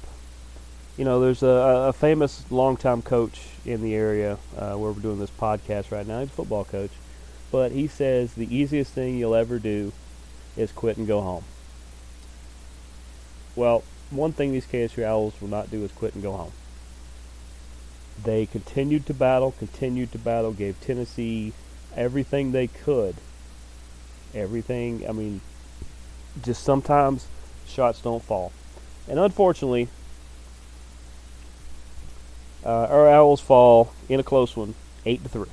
You 0.96 1.04
know, 1.04 1.20
there's 1.20 1.44
a, 1.44 1.86
a 1.88 1.92
famous 1.92 2.44
longtime 2.50 3.02
coach 3.02 3.40
in 3.64 3.82
the 3.82 3.94
area 3.94 4.38
uh, 4.56 4.74
where 4.74 4.90
we're 4.90 5.00
doing 5.00 5.20
this 5.20 5.30
podcast 5.30 5.92
right 5.92 6.06
now. 6.06 6.20
He's 6.20 6.28
a 6.28 6.32
football 6.32 6.64
coach, 6.64 6.90
but 7.52 7.70
he 7.70 7.86
says 7.86 8.34
the 8.34 8.52
easiest 8.54 8.92
thing 8.92 9.16
you'll 9.16 9.36
ever 9.36 9.60
do 9.60 9.92
is 10.56 10.72
quit 10.72 10.96
and 10.96 11.06
go 11.06 11.20
home. 11.20 11.44
Well, 13.54 13.84
one 14.10 14.32
thing 14.32 14.52
these 14.52 14.66
KSU 14.66 15.04
Owls 15.04 15.40
will 15.40 15.48
not 15.48 15.70
do 15.70 15.84
is 15.84 15.92
quit 15.92 16.14
and 16.14 16.22
go 16.22 16.32
home 16.32 16.52
they 18.24 18.46
continued 18.46 19.06
to 19.06 19.14
battle, 19.14 19.52
continued 19.52 20.12
to 20.12 20.18
battle, 20.18 20.52
gave 20.52 20.80
Tennessee 20.80 21.52
everything 21.98 22.52
they 22.52 22.68
could. 22.68 23.16
Everything, 24.34 25.08
I 25.08 25.12
mean, 25.12 25.40
just 26.42 26.62
sometimes 26.62 27.26
shots 27.66 28.00
don't 28.00 28.22
fall. 28.22 28.52
And 29.08 29.18
unfortunately, 29.18 29.88
uh, 32.64 32.86
our 32.86 33.08
Owls 33.08 33.40
fall 33.40 33.92
in 34.08 34.20
a 34.20 34.22
close 34.22 34.56
one, 34.56 34.74
8 35.04 35.22
to 35.24 35.28
3. 35.28 35.46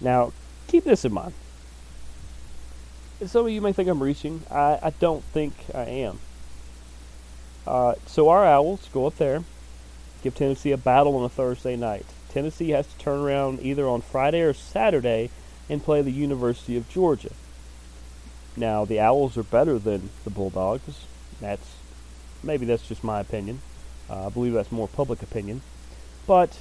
Now, 0.00 0.32
keep 0.68 0.84
this 0.84 1.04
in 1.04 1.12
mind. 1.12 1.32
Some 3.26 3.46
of 3.46 3.52
you 3.52 3.60
may 3.60 3.72
think 3.72 3.88
I'm 3.88 4.02
reaching. 4.02 4.42
I, 4.50 4.78
I 4.82 4.90
don't 4.98 5.22
think 5.24 5.54
I 5.74 5.82
am. 5.82 6.18
Uh, 7.66 7.94
so 8.06 8.28
our 8.28 8.44
Owls 8.46 8.88
go 8.92 9.06
up 9.06 9.16
there 9.16 9.42
give 10.22 10.34
Tennessee 10.34 10.72
a 10.72 10.76
battle 10.76 11.16
on 11.16 11.24
a 11.24 11.28
Thursday 11.28 11.76
night. 11.76 12.06
Tennessee 12.30 12.70
has 12.70 12.86
to 12.86 12.98
turn 12.98 13.20
around 13.20 13.60
either 13.60 13.88
on 13.88 14.00
Friday 14.00 14.40
or 14.40 14.54
Saturday 14.54 15.30
and 15.68 15.82
play 15.82 16.02
the 16.02 16.12
University 16.12 16.76
of 16.76 16.88
Georgia. 16.88 17.30
Now, 18.56 18.84
the 18.84 19.00
Owls 19.00 19.36
are 19.36 19.42
better 19.42 19.78
than 19.78 20.10
the 20.24 20.30
Bulldogs. 20.30 21.06
That's 21.40 21.74
maybe 22.42 22.66
that's 22.66 22.86
just 22.86 23.04
my 23.04 23.20
opinion. 23.20 23.60
Uh, 24.08 24.26
I 24.26 24.28
believe 24.30 24.52
that's 24.52 24.72
more 24.72 24.88
public 24.88 25.22
opinion. 25.22 25.62
But 26.26 26.58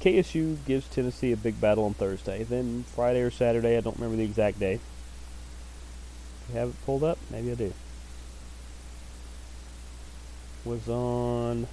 KSU 0.00 0.56
gives 0.66 0.88
Tennessee 0.88 1.32
a 1.32 1.36
big 1.36 1.60
battle 1.60 1.84
on 1.84 1.94
Thursday. 1.94 2.42
Then 2.42 2.84
Friday 2.94 3.20
or 3.20 3.30
Saturday, 3.30 3.76
I 3.76 3.80
don't 3.80 3.96
remember 3.96 4.16
the 4.16 4.24
exact 4.24 4.58
day. 4.58 4.80
You 6.48 6.58
have 6.58 6.68
it 6.70 6.86
pulled 6.86 7.04
up? 7.04 7.18
Maybe 7.30 7.52
I 7.52 7.54
do 7.54 7.72
was 10.64 10.88
on. 10.88 11.64
I 11.64 11.66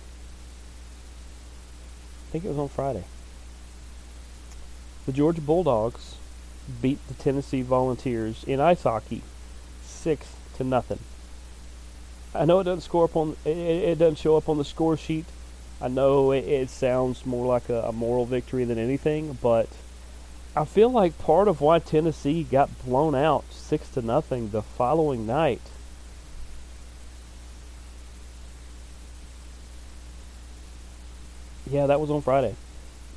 think 2.31 2.45
it 2.45 2.49
was 2.49 2.57
on 2.57 2.69
Friday. 2.69 3.03
The 5.05 5.13
Georgia 5.13 5.41
Bulldogs 5.41 6.15
beat 6.81 7.05
the 7.07 7.13
Tennessee 7.13 7.61
Volunteers 7.61 8.43
in 8.43 8.59
ice 8.59 8.83
hockey, 8.83 9.21
six 9.81 10.27
to 10.57 10.63
nothing. 10.63 10.99
I 12.35 12.45
know 12.45 12.59
it 12.59 12.65
doesn't 12.65 12.81
score 12.81 13.05
up 13.05 13.15
on 13.15 13.37
it, 13.45 13.57
it 13.57 13.97
doesn't 13.97 14.17
show 14.17 14.35
up 14.35 14.49
on 14.49 14.57
the 14.57 14.65
score 14.65 14.97
sheet. 14.97 15.25
I 15.79 15.87
know 15.87 16.31
it, 16.31 16.45
it 16.45 16.69
sounds 16.69 17.25
more 17.25 17.45
like 17.45 17.69
a, 17.69 17.83
a 17.83 17.91
moral 17.91 18.25
victory 18.25 18.65
than 18.65 18.77
anything, 18.77 19.37
but 19.41 19.69
I 20.55 20.65
feel 20.65 20.89
like 20.89 21.17
part 21.19 21.47
of 21.47 21.61
why 21.61 21.79
Tennessee 21.79 22.43
got 22.43 22.83
blown 22.83 23.15
out 23.15 23.45
six 23.51 23.89
to 23.91 24.01
nothing 24.01 24.49
the 24.49 24.61
following 24.61 25.25
night 25.25 25.61
Yeah, 31.69 31.87
that 31.87 31.99
was 31.99 32.09
on 32.09 32.21
Friday. 32.21 32.55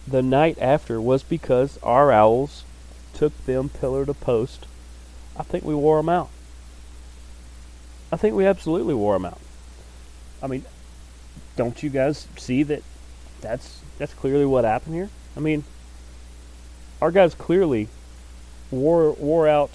The 0.07 0.23
night 0.23 0.59
after 0.61 1.01
was 1.01 1.23
because 1.23 1.79
our 1.83 2.11
owls 2.11 2.65
took 3.15 3.37
them 3.45 3.69
pillar 3.69 4.05
to 4.07 4.15
post. 4.15 4.67
I 5.37 5.43
think 5.43 5.65
we 5.65 5.75
wore 5.75 5.99
them 5.99 6.09
out. 6.09 6.31
I 8.13 8.17
think 8.17 8.35
we 8.35 8.47
absolutely 8.47 8.95
wore 8.95 9.15
them 9.15 9.27
out. 9.27 9.39
I 10.43 10.47
mean, 10.47 10.65
don't 11.57 11.83
you 11.83 11.91
guys 11.91 12.27
see 12.37 12.63
that? 12.65 12.83
That's 13.41 13.81
that's 13.99 14.15
clearly 14.15 14.47
what 14.47 14.65
happened 14.65 14.95
here. 14.95 15.11
I 15.37 15.41
mean, 15.41 15.65
our 17.01 17.11
guys 17.11 17.35
clearly 17.35 17.89
wore 18.71 19.13
wore 19.13 19.47
out 19.47 19.71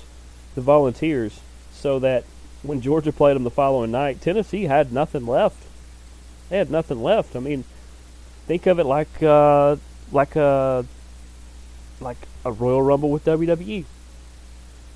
the 0.56 0.62
Volunteers 0.62 1.40
so 1.72 2.00
that 2.00 2.24
when 2.64 2.82
Georgia 2.82 3.12
played 3.12 3.36
them 3.36 3.44
the 3.44 3.52
following 3.52 3.92
night, 3.92 4.22
Tennessee 4.22 4.64
had 4.64 4.92
nothing 4.92 5.26
left. 5.26 5.64
They 6.50 6.58
had 6.58 6.72
nothing 6.72 7.02
left. 7.02 7.36
I 7.36 7.40
mean, 7.40 7.64
Think 8.48 8.68
of 8.68 8.80
it 8.80 8.86
like 8.86 9.24
uh, 9.24 9.76
like 10.12 10.36
a 10.36 10.86
like 12.00 12.18
a 12.44 12.52
Royal 12.52 12.82
Rumble 12.82 13.10
with 13.10 13.26
WWE. 13.26 13.86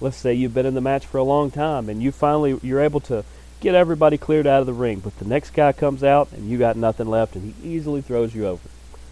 let's 0.01 0.17
say 0.17 0.33
you've 0.33 0.53
been 0.53 0.65
in 0.65 0.75
the 0.75 0.81
match 0.81 1.05
for 1.05 1.17
a 1.17 1.23
long 1.23 1.49
time 1.49 1.89
and 1.89 2.01
you 2.01 2.11
finally 2.11 2.59
you're 2.61 2.79
able 2.79 2.99
to 2.99 3.23
get 3.59 3.75
everybody 3.75 4.17
cleared 4.17 4.47
out 4.47 4.61
of 4.61 4.67
the 4.67 4.73
ring, 4.73 4.99
but 4.99 5.17
the 5.19 5.25
next 5.25 5.51
guy 5.51 5.71
comes 5.71 6.03
out 6.03 6.31
and 6.31 6.49
you 6.49 6.57
got 6.57 6.77
nothing 6.77 7.07
left 7.07 7.35
and 7.35 7.53
he 7.53 7.69
easily 7.69 8.01
throws 8.01 8.33
you 8.33 8.45
over. 8.45 8.69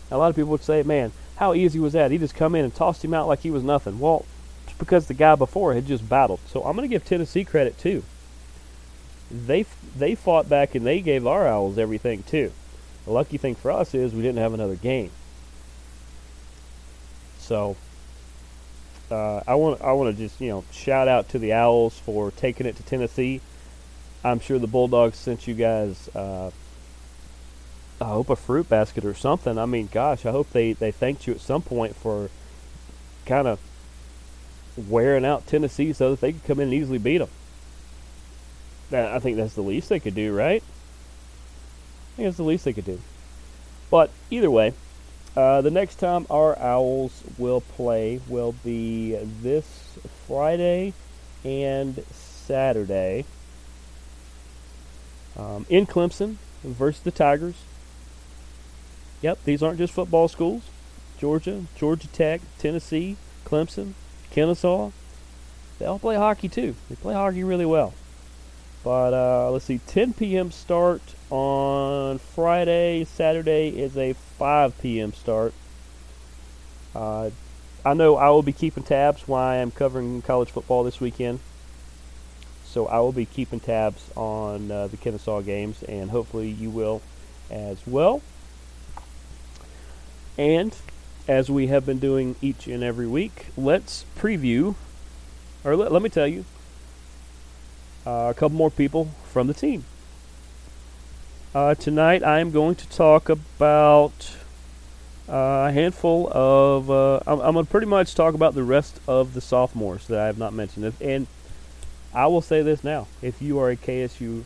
Now, 0.10 0.18
a 0.18 0.20
lot 0.20 0.30
of 0.30 0.36
people 0.36 0.52
would 0.52 0.64
say, 0.64 0.84
"Man, 0.84 1.12
how 1.38 1.54
easy 1.54 1.80
was 1.80 1.94
that? 1.94 2.12
He 2.12 2.18
just 2.18 2.36
come 2.36 2.56
in 2.56 2.64
and 2.64 2.74
tossed 2.74 3.04
him 3.04 3.14
out 3.14 3.28
like 3.28 3.40
he 3.40 3.52
was 3.52 3.64
nothing." 3.64 4.00
Well, 4.00 4.26
it's 4.66 4.78
because 4.78 5.08
the 5.08 5.14
guy 5.14 5.36
before 5.36 5.74
had 5.74 5.88
just 5.88 6.08
battled. 6.08 6.40
So 6.48 6.64
I'm 6.64 6.76
going 6.76 6.88
to 6.88 6.94
give 6.94 7.04
Tennessee 7.04 7.44
credit 7.44 7.78
too. 7.78 8.04
They 9.30 9.66
they 9.96 10.16
fought 10.16 10.48
back 10.48 10.76
and 10.76 10.86
they 10.86 11.02
gave 11.02 11.28
our 11.28 11.48
Owls 11.48 11.78
everything 11.78 12.24
too. 12.24 12.52
The 13.08 13.14
lucky 13.14 13.38
thing 13.38 13.56
for 13.56 13.72
us 13.72 13.94
is 13.96 14.14
we 14.14 14.22
didn't 14.22 14.40
have 14.40 14.54
another 14.54 14.76
game. 14.76 15.12
So 17.40 17.78
uh, 19.10 19.42
I 19.48 19.56
want 19.56 19.80
I 19.80 19.94
want 19.94 20.14
to 20.14 20.22
just 20.22 20.42
you 20.42 20.50
know 20.50 20.66
shout 20.74 21.08
out 21.08 21.30
to 21.30 21.40
the 21.40 21.54
Owls 21.54 21.98
for 21.98 22.32
taking 22.32 22.68
it 22.68 22.76
to 22.76 22.84
Tennessee. 22.84 23.40
I'm 24.26 24.42
sure 24.42 24.60
the 24.60 24.68
Bulldogs 24.68 25.16
sent 25.18 25.48
you 25.48 25.54
guys. 25.54 26.10
Uh, 26.14 26.52
I 28.02 28.06
hope 28.06 28.30
a 28.30 28.36
fruit 28.36 28.68
basket 28.68 29.06
or 29.06 29.14
something. 29.14 29.58
I 29.58 29.66
mean, 29.66 29.88
gosh, 29.90 30.26
I 30.26 30.32
hope 30.32 30.50
they 30.52 30.74
they 30.74 30.92
thanked 30.92 31.28
you 31.28 31.34
at 31.34 31.40
some 31.40 31.62
point 31.62 31.96
for 31.96 32.30
kind 33.26 33.48
of 33.48 33.58
wearing 34.76 35.24
out 35.24 35.48
Tennessee 35.48 35.94
so 35.94 36.12
that 36.12 36.20
they 36.20 36.34
could 36.34 36.44
come 36.44 36.60
in 36.60 36.66
and 36.66 36.74
easily 36.74 36.98
beat 36.98 37.20
them. 37.20 37.30
I 38.92 39.20
think 39.20 39.38
that's 39.38 39.54
the 39.54 39.62
least 39.62 39.88
they 39.88 40.02
could 40.02 40.16
do, 40.16 40.36
right? 40.36 40.62
Think 42.18 42.26
that's 42.26 42.38
the 42.38 42.44
least 42.44 42.66
they 42.66 42.74
could 42.74 42.86
do. 42.86 43.00
But 43.92 44.10
either 44.32 44.50
way, 44.50 44.74
uh, 45.36 45.62
the 45.62 45.70
next 45.70 45.96
time 45.98 46.26
our 46.32 46.58
Owls 46.58 47.24
will 47.38 47.62
play 47.62 48.20
will 48.28 48.56
be 48.66 49.16
this 49.44 49.98
Friday 50.28 50.94
and 51.46 52.04
Saturday 52.12 53.26
um, 55.38 55.68
in 55.70 55.86
Clemson 55.86 56.38
versus 56.64 57.04
the 57.04 57.12
Tigers. 57.12 57.54
Yep, 59.22 59.44
these 59.46 59.62
aren't 59.62 59.78
just 59.78 59.94
football 59.94 60.28
schools. 60.28 60.64
Georgia, 61.20 61.66
Georgia 61.76 62.08
Tech, 62.08 62.42
Tennessee, 62.58 63.16
Clemson, 63.46 63.94
Kennesaw. 64.32 64.90
They 65.78 65.86
all 65.86 66.00
play 66.00 66.16
hockey 66.16 66.50
too. 66.50 66.74
They 66.90 66.96
play 66.96 67.14
hockey 67.14 67.44
really 67.44 67.66
well. 67.66 67.94
But 68.88 69.14
uh, 69.14 69.52
let's 69.52 69.66
see, 69.66 69.82
10 69.86 70.14
p.m. 70.14 70.50
start 70.50 71.02
on 71.30 72.20
Friday. 72.20 73.04
Saturday 73.04 73.68
is 73.68 73.98
a 73.98 74.14
5 74.14 74.82
p.m. 74.82 75.12
start. 75.12 75.54
Uh, 76.96 77.32
I 77.84 77.94
know 77.94 78.16
I 78.16 78.30
will 78.30 78.44
be 78.44 78.54
keeping 78.54 78.84
tabs 78.84 79.28
while 79.28 79.46
I 79.46 79.58
am 79.58 79.72
covering 79.72 80.22
college 80.22 80.52
football 80.52 80.86
this 80.86 81.02
weekend. 81.02 81.42
So 82.64 82.88
I 82.88 83.00
will 83.00 83.12
be 83.12 83.26
keeping 83.26 83.60
tabs 83.60 84.10
on 84.16 84.72
uh, 84.72 84.88
the 84.88 84.96
Kennesaw 84.96 85.42
games, 85.42 85.84
and 85.84 86.10
hopefully 86.12 86.50
you 86.50 86.70
will 86.70 87.02
as 87.52 87.86
well. 87.86 88.22
And 90.38 90.74
as 91.28 91.52
we 91.52 91.68
have 91.68 91.86
been 91.86 92.00
doing 92.00 92.38
each 92.42 92.68
and 92.68 92.84
every 92.84 93.08
week, 93.08 93.48
let's 93.58 94.06
preview, 94.18 94.76
or 95.66 95.76
let, 95.76 95.92
let 95.92 96.02
me 96.02 96.08
tell 96.08 96.26
you, 96.26 96.46
a 98.08 98.34
couple 98.34 98.58
more 98.58 98.72
people 98.72 99.06
from 99.26 99.48
the 99.48 99.54
team. 99.54 99.84
Uh, 101.54 101.76
tonight, 101.76 102.24
I 102.24 102.40
am 102.40 102.52
going 102.52 102.76
to 102.76 102.88
talk 102.90 103.30
about 103.30 104.36
uh, 105.28 105.68
a 105.68 105.72
handful 105.72 106.30
of. 106.32 106.90
Uh, 106.90 107.20
I'm, 107.28 107.40
I'm 107.42 107.54
going 107.54 107.66
to 107.66 107.72
pretty 107.72 107.88
much 107.88 108.16
talk 108.16 108.34
about 108.34 108.54
the 108.54 108.64
rest 108.64 109.00
of 109.08 109.34
the 109.34 109.42
sophomores 109.42 110.08
that 110.08 110.20
I 110.20 110.28
have 110.28 110.38
not 110.38 110.54
mentioned. 110.54 110.94
And 111.02 111.28
I 112.14 112.28
will 112.28 112.42
say 112.42 112.62
this 112.62 112.84
now: 112.84 113.08
if 113.22 113.42
you 113.42 113.60
are 113.60 113.70
a 113.70 113.76
KSU 113.76 114.44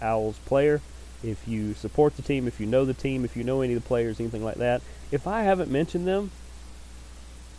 Owls 0.00 0.38
player, 0.46 0.80
if 1.22 1.46
you 1.46 1.74
support 1.74 2.16
the 2.16 2.22
team, 2.22 2.48
if 2.48 2.58
you 2.58 2.66
know 2.66 2.84
the 2.84 2.94
team, 2.94 3.24
if 3.24 3.36
you 3.36 3.44
know 3.44 3.60
any 3.60 3.74
of 3.74 3.82
the 3.82 3.86
players, 3.86 4.18
anything 4.18 4.44
like 4.44 4.56
that, 4.56 4.80
if 5.10 5.26
I 5.26 5.42
haven't 5.42 5.70
mentioned 5.70 6.06
them, 6.06 6.30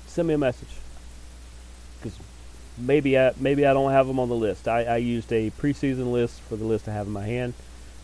send 0.07 0.27
me 0.27 0.33
a 0.33 0.37
message 0.37 0.69
maybe 2.77 3.17
I 3.17 3.33
maybe 3.39 3.65
I 3.65 3.73
don't 3.73 3.91
have 3.91 4.07
them 4.07 4.19
on 4.19 4.29
the 4.29 4.35
list. 4.35 4.67
I, 4.67 4.83
I 4.83 4.97
used 4.97 5.31
a 5.31 5.51
preseason 5.51 6.11
list 6.11 6.41
for 6.41 6.55
the 6.55 6.65
list 6.65 6.87
I 6.87 6.93
have 6.93 7.07
in 7.07 7.13
my 7.13 7.25
hand. 7.25 7.53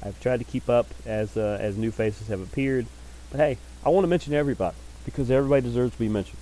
I've 0.03 0.19
tried 0.19 0.37
to 0.39 0.43
keep 0.43 0.69
up 0.69 0.87
as 1.05 1.37
uh, 1.37 1.57
as 1.59 1.77
new 1.77 1.91
faces 1.91 2.27
have 2.27 2.41
appeared, 2.41 2.87
but 3.31 3.39
hey, 3.39 3.57
I 3.85 3.89
want 3.89 4.03
to 4.03 4.07
mention 4.09 4.33
everybody 4.33 4.75
because 5.05 5.29
everybody 5.29 5.61
deserves 5.61 5.93
to 5.93 5.99
be 5.99 6.09
mentioned. 6.09 6.37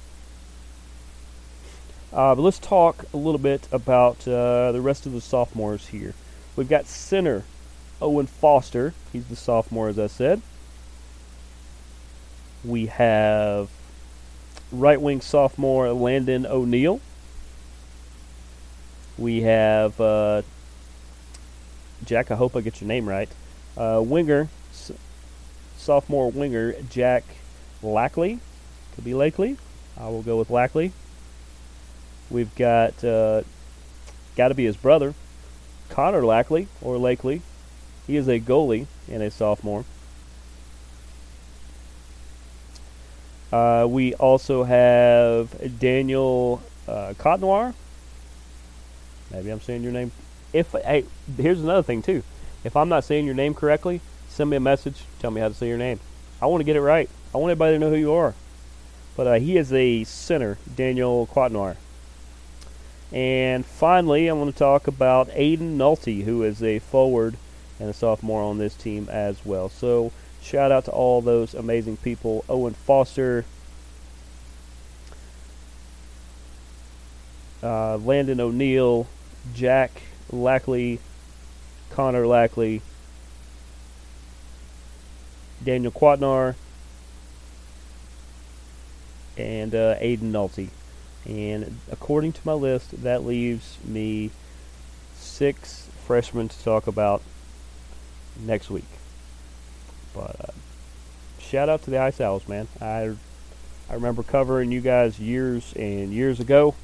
Uh, 2.11 2.33
but 2.33 2.41
let's 2.41 2.59
talk 2.59 3.05
a 3.13 3.17
little 3.17 3.39
bit 3.39 3.67
about 3.71 4.27
uh, 4.27 4.71
the 4.71 4.81
rest 4.81 5.05
of 5.05 5.11
the 5.11 5.21
sophomores 5.21 5.87
here. 5.87 6.13
We've 6.55 6.69
got 6.69 6.87
center 6.87 7.43
Owen 8.01 8.25
Foster. 8.25 8.93
He's 9.13 9.25
the 9.27 9.35
sophomore, 9.35 9.89
as 9.89 9.99
I 9.99 10.07
said. 10.07 10.41
We 12.63 12.87
have 12.87 13.69
right 14.71 14.99
wing 14.99 15.21
sophomore 15.21 15.91
Landon 15.93 16.45
O'Neill. 16.45 16.99
We 19.19 19.41
have 19.41 19.99
uh, 19.99 20.43
Jack. 22.05 22.32
I 22.32 22.36
hope 22.36 22.55
I 22.55 22.62
get 22.62 22.79
your 22.79 22.88
name 22.88 23.08
right. 23.08 23.27
Uh, 23.75 24.01
winger, 24.03 24.47
s- 24.71 24.93
sophomore 25.77 26.32
winger 26.32 26.73
Jack 26.89 27.25
Lackley. 27.84 28.39
Could 28.95 29.03
be 29.03 29.12
Lakely. 29.12 29.58
I 29.99 30.08
will 30.08 30.21
go 30.21 30.38
with 30.38 30.49
Lackley. 30.49 30.93
We've 32.29 32.53
got 32.55 33.03
uh, 33.03 33.41
got 34.38 34.47
to 34.47 34.55
be 34.55 34.63
his 34.63 34.77
brother, 34.77 35.13
Connor 35.89 36.25
Lackley 36.25 36.67
or 36.82 36.95
Lakely. 36.95 37.41
He 38.08 38.15
is 38.15 38.29
a 38.29 38.39
goalie 38.39 38.88
and 39.12 39.21
a 39.21 39.29
sophomore. 39.29 39.84
Uh, 43.51 43.86
we 43.89 44.13
also 44.13 44.63
have 44.63 45.77
Daniel 45.79 46.62
uh. 46.88 47.13
Maybe 49.31 49.49
I'm 49.49 49.61
saying 49.61 49.83
your 49.83 49.91
name. 49.91 50.11
If 50.53 50.71
hey, 50.71 51.05
here's 51.37 51.61
another 51.61 51.83
thing 51.83 52.01
too. 52.01 52.23
If 52.63 52.75
I'm 52.75 52.89
not 52.89 53.03
saying 53.03 53.25
your 53.25 53.35
name 53.35 53.53
correctly, 53.53 54.01
send 54.27 54.49
me 54.49 54.57
a 54.57 54.61
message. 54.61 55.03
Tell 55.19 55.31
me 55.31 55.41
how 55.41 55.47
to 55.47 55.53
say 55.53 55.67
your 55.67 55.77
name. 55.77 55.99
I 56.41 56.47
want 56.47 56.61
to 56.61 56.65
get 56.65 56.75
it 56.75 56.81
right. 56.81 57.09
I 57.33 57.37
want 57.37 57.51
everybody 57.51 57.75
to 57.75 57.79
know 57.79 57.89
who 57.89 57.95
you 57.95 58.13
are. 58.13 58.33
But 59.15 59.27
uh, 59.27 59.33
he 59.35 59.57
is 59.57 59.73
a 59.73 60.03
center, 60.05 60.57
Daniel 60.75 61.25
Quatnoir. 61.25 61.77
And 63.11 63.65
finally, 63.65 64.29
I 64.29 64.33
want 64.33 64.53
to 64.53 64.57
talk 64.57 64.87
about 64.87 65.29
Aiden 65.29 65.77
Nolte, 65.77 66.23
who 66.23 66.43
is 66.43 66.61
a 66.61 66.79
forward 66.79 67.37
and 67.79 67.89
a 67.89 67.93
sophomore 67.93 68.43
on 68.43 68.57
this 68.57 68.75
team 68.75 69.09
as 69.09 69.45
well. 69.45 69.69
So 69.69 70.11
shout 70.41 70.71
out 70.71 70.85
to 70.85 70.91
all 70.91 71.21
those 71.21 71.53
amazing 71.53 71.97
people. 71.97 72.45
Owen 72.47 72.73
Foster, 72.73 73.45
uh, 77.63 77.97
Landon 77.97 78.39
O'Neill, 78.39 79.07
Jack 79.54 80.02
Lackley, 80.32 80.99
Connor 81.91 82.25
Lackley, 82.25 82.82
Daniel 85.63 85.91
Quatnar, 85.91 86.56
and 89.38 89.73
uh, 89.73 89.95
Aiden. 89.95 90.69
And 91.25 91.80
according 91.91 92.34
to 92.34 92.41
my 92.43 92.54
list, 92.54 93.04
that 93.04 93.25
leaves 93.25 93.78
me 93.84 94.32
six 95.15 95.89
freshmen 96.06 96.49
to 96.49 96.63
talk 96.63 96.88
about 96.88 97.21
next 98.39 98.69
week. 98.69 98.88
But 100.13 100.36
uh, 100.39 100.52
shout 101.39 101.69
out 101.69 101.84
to 101.84 101.91
the 101.91 101.99
Ice 101.99 102.19
Owls, 102.19 102.47
man. 102.47 102.67
I 102.82 103.15
I 103.89 103.93
remember 103.93 104.21
covering 104.23 104.71
you 104.71 104.82
guys 104.82 105.19
years 105.19 105.73
and 105.75 106.13
years 106.13 106.39
ago. 106.39 106.75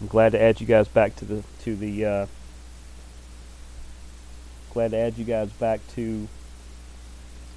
I'm 0.00 0.06
glad 0.06 0.32
to 0.32 0.40
add 0.40 0.60
you 0.60 0.66
guys 0.66 0.88
back 0.88 1.14
to 1.16 1.24
the 1.26 1.42
to 1.64 1.76
the 1.76 2.04
uh, 2.04 2.26
glad 4.72 4.92
to 4.92 4.96
add 4.96 5.18
you 5.18 5.24
guys 5.24 5.50
back 5.50 5.80
to 5.94 6.26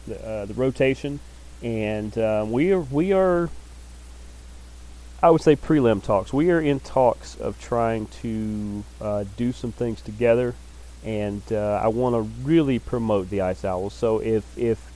the 0.08 0.27
uh, 0.27 0.45
the 0.45 0.53
rotation, 0.53 1.21
and 1.62 2.17
uh, 2.17 2.45
we 2.47 2.73
are 2.73 2.82
we 2.82 3.13
are. 3.13 3.49
I 5.21 5.29
would 5.29 5.41
say 5.41 5.56
prelim 5.56 6.03
talks. 6.03 6.34
We 6.34 6.51
are 6.51 6.60
in 6.60 6.82
talks 6.82 7.38
of 7.38 7.62
trying 7.62 8.08
to 8.21 8.84
uh, 8.99 9.23
do 9.38 9.53
some 9.53 9.71
things 9.71 10.01
together, 10.01 10.53
and 11.06 11.41
uh, 11.49 11.79
I 11.82 11.88
want 11.88 12.15
to 12.15 12.21
really 12.45 12.77
promote 12.77 13.29
the 13.29 13.39
Ice 13.39 13.63
Owls. 13.63 13.93
So 13.93 14.19
if 14.19 14.58
if 14.58 14.91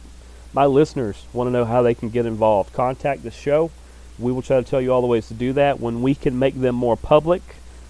my 0.52 0.66
listeners 0.66 1.24
want 1.32 1.48
to 1.48 1.52
know 1.52 1.64
how 1.64 1.82
they 1.82 1.94
can 1.94 2.10
get 2.10 2.26
involved, 2.26 2.74
contact 2.74 3.24
the 3.24 3.32
show. 3.32 3.72
We 4.20 4.32
will 4.32 4.42
try 4.42 4.58
to 4.58 4.64
tell 4.64 4.82
you 4.82 4.92
all 4.92 5.02
the 5.02 5.08
ways 5.08 5.28
to 5.28 5.34
do 5.34 5.54
that. 5.54 5.80
When 5.80 6.02
we 6.02 6.16
can 6.16 6.38
make 6.40 6.60
them 6.60 6.76
more 6.76 6.98
public, 6.98 7.42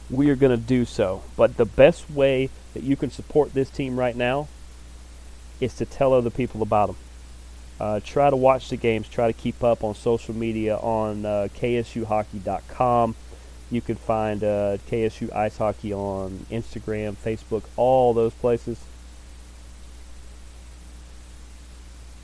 we 0.09 0.29
are 0.29 0.35
going 0.35 0.57
to 0.57 0.63
do 0.63 0.85
so. 0.85 1.23
But 1.35 1.57
the 1.57 1.65
best 1.65 2.09
way 2.09 2.49
that 2.73 2.83
you 2.83 2.95
can 2.95 3.11
support 3.11 3.53
this 3.53 3.69
team 3.69 3.97
right 3.97 4.15
now 4.15 4.47
is 5.59 5.73
to 5.75 5.85
tell 5.85 6.13
other 6.13 6.29
people 6.29 6.61
about 6.61 6.87
them. 6.87 6.95
Uh, 7.79 7.99
try 8.03 8.29
to 8.29 8.35
watch 8.35 8.69
the 8.69 8.77
games. 8.77 9.07
Try 9.07 9.27
to 9.27 9.33
keep 9.33 9.63
up 9.63 9.83
on 9.83 9.95
social 9.95 10.35
media 10.35 10.77
on 10.77 11.25
uh, 11.25 11.47
KSUHockey.com. 11.55 13.15
You 13.69 13.81
can 13.81 13.95
find 13.95 14.43
uh, 14.43 14.77
KSU 14.89 15.33
Ice 15.35 15.57
Hockey 15.57 15.93
on 15.93 16.45
Instagram, 16.49 17.15
Facebook, 17.15 17.63
all 17.75 18.13
those 18.13 18.33
places. 18.33 18.79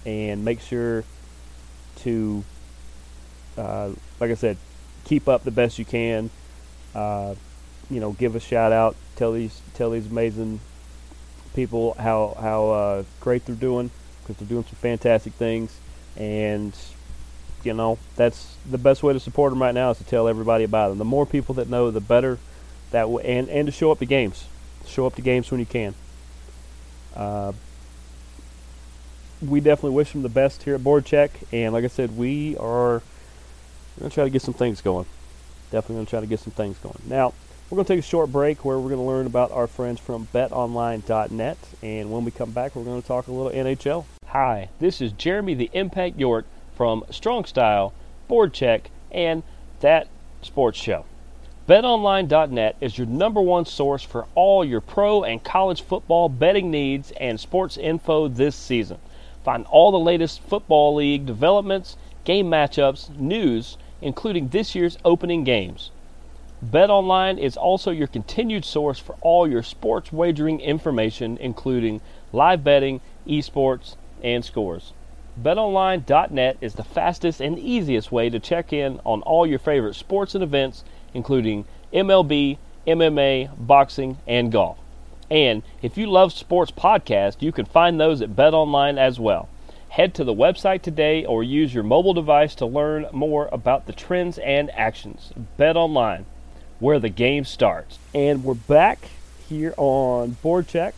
And 0.06 0.44
make 0.44 0.62
sure 0.62 1.04
to, 1.98 2.44
uh, 3.58 3.92
like 4.20 4.32
I 4.32 4.36
said, 4.36 4.58
keep 5.06 5.28
up 5.28 5.44
the 5.44 5.52
best 5.52 5.80
you 5.80 5.86
can. 5.86 6.30
Uh, 6.96 7.36
you 7.90 8.00
know, 8.00 8.12
give 8.12 8.36
a 8.36 8.40
shout 8.40 8.72
out, 8.72 8.96
tell 9.16 9.34
these 9.34 9.62
tell 9.74 9.92
these 9.92 10.08
amazing 10.08 10.60
people 11.54 11.94
how 12.00 12.36
how 12.40 12.70
uh, 12.70 13.04
great 13.20 13.46
they're 13.46 13.56
doing 13.56 13.92
because 14.22 14.38
they're 14.38 14.48
doing 14.48 14.64
some 14.64 14.76
fantastic 14.76 15.34
things, 15.34 15.78
and 16.16 16.76
you 17.64 17.74
know 17.74 17.98
that's 18.16 18.56
the 18.70 18.78
best 18.78 19.04
way 19.04 19.14
to 19.14 19.20
support 19.20 19.52
them 19.52 19.62
right 19.62 19.74
now 19.74 19.92
is 19.92 19.98
to 19.98 20.04
tell 20.04 20.28
everybody 20.28 20.64
about 20.64 20.90
them. 20.90 20.98
The 20.98 21.06
more 21.06 21.26
people 21.26 21.56
that 21.56 21.70
know, 21.70 21.92
the 21.92 22.02
better. 22.02 22.40
That 22.92 23.04
w- 23.04 23.20
and 23.20 23.50
and 23.50 23.66
to 23.66 23.72
show 23.72 23.92
up 23.92 24.00
to 24.00 24.06
games, 24.06 24.46
show 24.86 25.08
up 25.08 25.16
to 25.16 25.22
games 25.22 25.50
when 25.50 25.60
you 25.60 25.66
can. 25.66 25.96
Uh, 27.16 27.54
we 29.42 29.60
definitely 29.60 29.96
wish 29.96 30.12
them 30.12 30.22
the 30.22 30.30
best 30.30 30.64
here 30.64 30.76
at 30.76 30.84
Board 30.84 31.06
Check, 31.06 31.32
and 31.52 31.74
like 31.74 31.84
I 31.84 31.88
said, 31.88 32.16
we 32.16 32.56
are 32.58 33.02
gonna 34.00 34.10
try 34.10 34.24
to 34.24 34.30
get 34.30 34.42
some 34.42 34.54
things 34.54 34.82
going. 34.82 35.06
Definitely 35.72 35.96
gonna 35.96 36.06
try 36.08 36.20
to 36.20 36.28
get 36.28 36.40
some 36.40 36.54
things 36.54 36.78
going. 36.80 37.00
Now 37.08 37.34
we're 37.70 37.78
gonna 37.78 37.88
take 37.88 38.00
a 38.00 38.04
short 38.04 38.32
break 38.32 38.64
where 38.64 38.80
we're 38.80 38.90
gonna 38.90 39.06
learn 39.06 39.26
about 39.26 39.52
our 39.52 39.68
friends 39.68 40.00
from 40.00 40.28
BetOnline.net, 40.34 41.58
and 41.82 42.12
when 42.12 42.26
we 42.26 42.32
come 42.32 42.52
back, 42.52 42.76
we're 42.76 42.84
gonna 42.84 43.02
talk 43.02 43.28
a 43.28 43.32
little 43.32 43.52
NHL. 43.52 44.06
Hi, 44.28 44.70
this 44.80 45.02
is 45.02 45.12
Jeremy 45.12 45.54
the 45.54 45.70
Impact 45.74 46.20
York 46.20 46.46
from 46.76 47.04
Strong 47.10 47.46
Style, 47.46 47.94
Board 48.28 48.54
Check, 48.54 48.90
and 49.12 49.44
That 49.82 50.08
Sports 50.42 50.80
Show. 50.80 51.06
BetOnline.net 51.68 52.76
is 52.82 52.98
your 52.98 53.08
number 53.08 53.42
one 53.42 53.66
source 53.66 54.04
for 54.04 54.28
all 54.36 54.66
your 54.66 54.82
pro 54.82 55.24
and 55.24 55.42
college 55.42 55.82
football 55.82 56.28
betting 56.28 56.70
needs 56.70 57.12
and 57.12 57.40
sports 57.40 57.78
info 57.78 58.28
this 58.28 58.56
season. 58.56 58.98
Find 59.46 59.66
all 59.68 59.92
the 59.92 60.00
latest 60.00 60.42
football 60.42 60.96
league 60.96 61.26
developments, 61.26 61.96
game 62.26 62.52
matchups, 62.52 63.16
news, 63.18 63.78
including 64.04 64.50
this 64.50 64.76
year's 64.76 64.98
opening 65.04 65.44
games. 65.44 65.92
BetOnline 66.64 67.40
is 67.40 67.58
also 67.58 67.92
your 67.92 68.08
continued 68.08 68.64
source 68.64 69.00
for 69.00 69.16
all 69.22 69.48
your 69.48 69.64
sports 69.64 70.14
wagering 70.14 70.60
information, 70.60 71.38
including 71.42 72.00
live 72.32 72.64
betting, 72.64 73.02
esports, 73.28 73.96
and 74.24 74.46
scores. 74.46 74.94
BetOnline.net 75.42 76.58
is 76.62 76.76
the 76.76 76.84
fastest 76.84 77.42
and 77.42 77.58
easiest 77.58 78.12
way 78.12 78.30
to 78.30 78.40
check 78.40 78.72
in 78.72 79.00
on 79.04 79.22
all 79.24 79.48
your 79.48 79.60
favorite 79.60 79.96
sports 79.96 80.36
and 80.36 80.44
events, 80.44 80.84
including 81.14 81.66
MLB, 81.92 82.58
MMA, 82.88 83.50
boxing, 83.58 84.18
and 84.28 84.52
golf. 84.52 84.78
And 85.32 85.64
if 85.82 85.98
you 85.98 86.08
love 86.08 86.32
sports 86.32 86.72
podcasts, 86.72 87.42
you 87.42 87.52
can 87.52 87.66
find 87.66 88.00
those 88.00 88.22
at 88.22 88.36
BetOnline 88.36 88.98
as 88.98 89.20
well. 89.20 89.50
Head 89.94 90.16
to 90.16 90.24
the 90.24 90.34
website 90.34 90.82
today 90.82 91.24
or 91.24 91.44
use 91.44 91.72
your 91.72 91.84
mobile 91.84 92.16
device 92.16 92.56
to 92.56 92.66
learn 92.66 93.06
more 93.12 93.48
about 93.52 93.86
the 93.86 93.94
trends 93.94 94.40
and 94.40 94.72
actions. 94.72 95.32
Bet 95.56 95.78
online, 95.78 96.26
where 96.80 96.98
the 96.98 97.10
game 97.10 97.46
starts. 97.46 98.00
And 98.12 98.44
we're 98.44 98.56
back 98.56 99.10
here 99.48 99.76
on 99.78 100.32
Board 100.42 100.68
Check. 100.68 100.96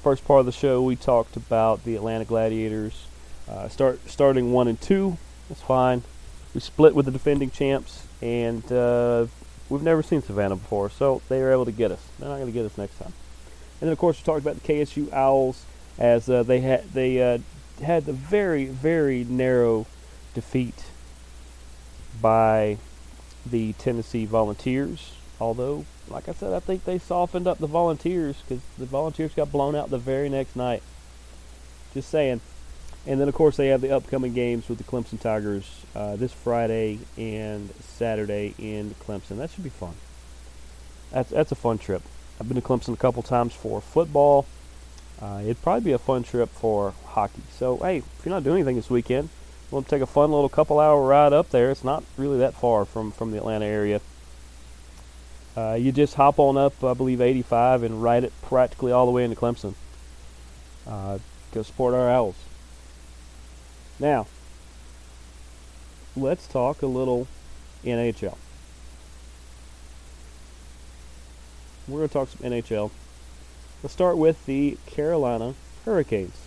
First 0.00 0.24
part 0.24 0.38
of 0.38 0.46
the 0.46 0.52
show, 0.52 0.80
we 0.80 0.94
talked 0.94 1.34
about 1.34 1.82
the 1.82 1.96
Atlanta 1.96 2.24
Gladiators 2.24 3.06
uh, 3.48 3.68
start 3.68 4.08
starting 4.08 4.52
one 4.52 4.68
and 4.68 4.80
two. 4.80 5.18
That's 5.48 5.62
fine. 5.62 6.04
We 6.54 6.60
split 6.60 6.94
with 6.94 7.06
the 7.06 7.10
defending 7.10 7.50
champs, 7.50 8.06
and 8.20 8.62
uh, 8.70 9.26
we've 9.68 9.82
never 9.82 10.04
seen 10.04 10.22
Savannah 10.22 10.54
before, 10.54 10.88
so 10.88 11.20
they 11.28 11.40
were 11.40 11.50
able 11.50 11.64
to 11.64 11.72
get 11.72 11.90
us. 11.90 12.06
They're 12.20 12.28
not 12.28 12.36
going 12.36 12.46
to 12.46 12.52
get 12.52 12.64
us 12.64 12.78
next 12.78 12.96
time. 13.00 13.12
And 13.80 13.88
then, 13.88 13.92
of 13.92 13.98
course, 13.98 14.20
we 14.20 14.24
talked 14.24 14.42
about 14.42 14.62
the 14.62 14.72
KSU 14.72 15.12
Owls 15.12 15.64
as 15.98 16.30
uh, 16.30 16.44
they 16.44 16.60
had 16.60 16.88
they 16.92 17.20
uh, 17.20 17.38
had 17.80 18.04
the 18.04 18.12
very 18.12 18.66
very 18.66 19.24
narrow 19.24 19.86
defeat 20.34 20.84
by 22.20 22.78
the 23.44 23.72
Tennessee 23.74 24.24
Volunteers. 24.24 25.12
Although, 25.40 25.84
like 26.08 26.28
I 26.28 26.32
said, 26.32 26.52
I 26.52 26.60
think 26.60 26.84
they 26.84 26.98
softened 26.98 27.46
up 27.46 27.58
the 27.58 27.66
Volunteers 27.66 28.36
because 28.42 28.62
the 28.78 28.86
Volunteers 28.86 29.34
got 29.34 29.50
blown 29.50 29.74
out 29.74 29.90
the 29.90 29.98
very 29.98 30.28
next 30.28 30.54
night. 30.54 30.82
Just 31.94 32.08
saying. 32.08 32.40
And 33.04 33.20
then, 33.20 33.28
of 33.28 33.34
course, 33.34 33.56
they 33.56 33.68
have 33.68 33.80
the 33.80 33.90
upcoming 33.90 34.32
games 34.32 34.68
with 34.68 34.78
the 34.78 34.84
Clemson 34.84 35.18
Tigers 35.18 35.84
uh, 35.96 36.14
this 36.14 36.32
Friday 36.32 37.00
and 37.18 37.70
Saturday 37.80 38.54
in 38.58 38.94
Clemson. 39.04 39.38
That 39.38 39.50
should 39.50 39.64
be 39.64 39.70
fun. 39.70 39.94
That's 41.10 41.30
that's 41.30 41.50
a 41.50 41.56
fun 41.56 41.78
trip. 41.78 42.02
I've 42.40 42.48
been 42.48 42.60
to 42.60 42.66
Clemson 42.66 42.94
a 42.94 42.96
couple 42.96 43.22
times 43.22 43.52
for 43.52 43.80
football. 43.80 44.46
Uh, 45.20 45.40
it'd 45.42 45.62
probably 45.62 45.84
be 45.84 45.92
a 45.92 45.98
fun 45.98 46.22
trip 46.22 46.48
for 46.48 46.94
hockey. 47.12 47.42
So, 47.52 47.76
hey, 47.78 47.98
if 47.98 48.20
you're 48.24 48.34
not 48.34 48.44
doing 48.44 48.58
anything 48.58 48.76
this 48.76 48.90
weekend, 48.90 49.28
we'll 49.70 49.82
take 49.82 50.02
a 50.02 50.06
fun 50.06 50.30
little 50.30 50.48
couple 50.48 50.78
hour 50.78 51.02
ride 51.06 51.32
up 51.32 51.50
there. 51.50 51.70
It's 51.70 51.84
not 51.84 52.04
really 52.16 52.38
that 52.38 52.54
far 52.54 52.84
from, 52.84 53.12
from 53.12 53.30
the 53.30 53.38
Atlanta 53.38 53.66
area. 53.66 54.00
Uh, 55.56 55.76
you 55.78 55.92
just 55.92 56.14
hop 56.14 56.38
on 56.38 56.56
up, 56.56 56.82
I 56.82 56.94
believe, 56.94 57.20
85 57.20 57.82
and 57.82 58.02
ride 58.02 58.24
it 58.24 58.32
practically 58.42 58.92
all 58.92 59.06
the 59.06 59.12
way 59.12 59.24
into 59.24 59.36
Clemson. 59.36 59.74
Uh, 60.86 61.18
go 61.52 61.62
support 61.62 61.94
our 61.94 62.10
Owls. 62.10 62.36
Now, 63.98 64.26
let's 66.16 66.46
talk 66.46 66.82
a 66.82 66.86
little 66.86 67.28
NHL. 67.84 68.36
We're 71.86 71.98
going 71.98 72.08
to 72.08 72.12
talk 72.12 72.28
some 72.28 72.50
NHL. 72.50 72.90
Let's 73.82 73.92
start 73.92 74.16
with 74.16 74.46
the 74.46 74.78
Carolina 74.86 75.54
Hurricanes. 75.84 76.46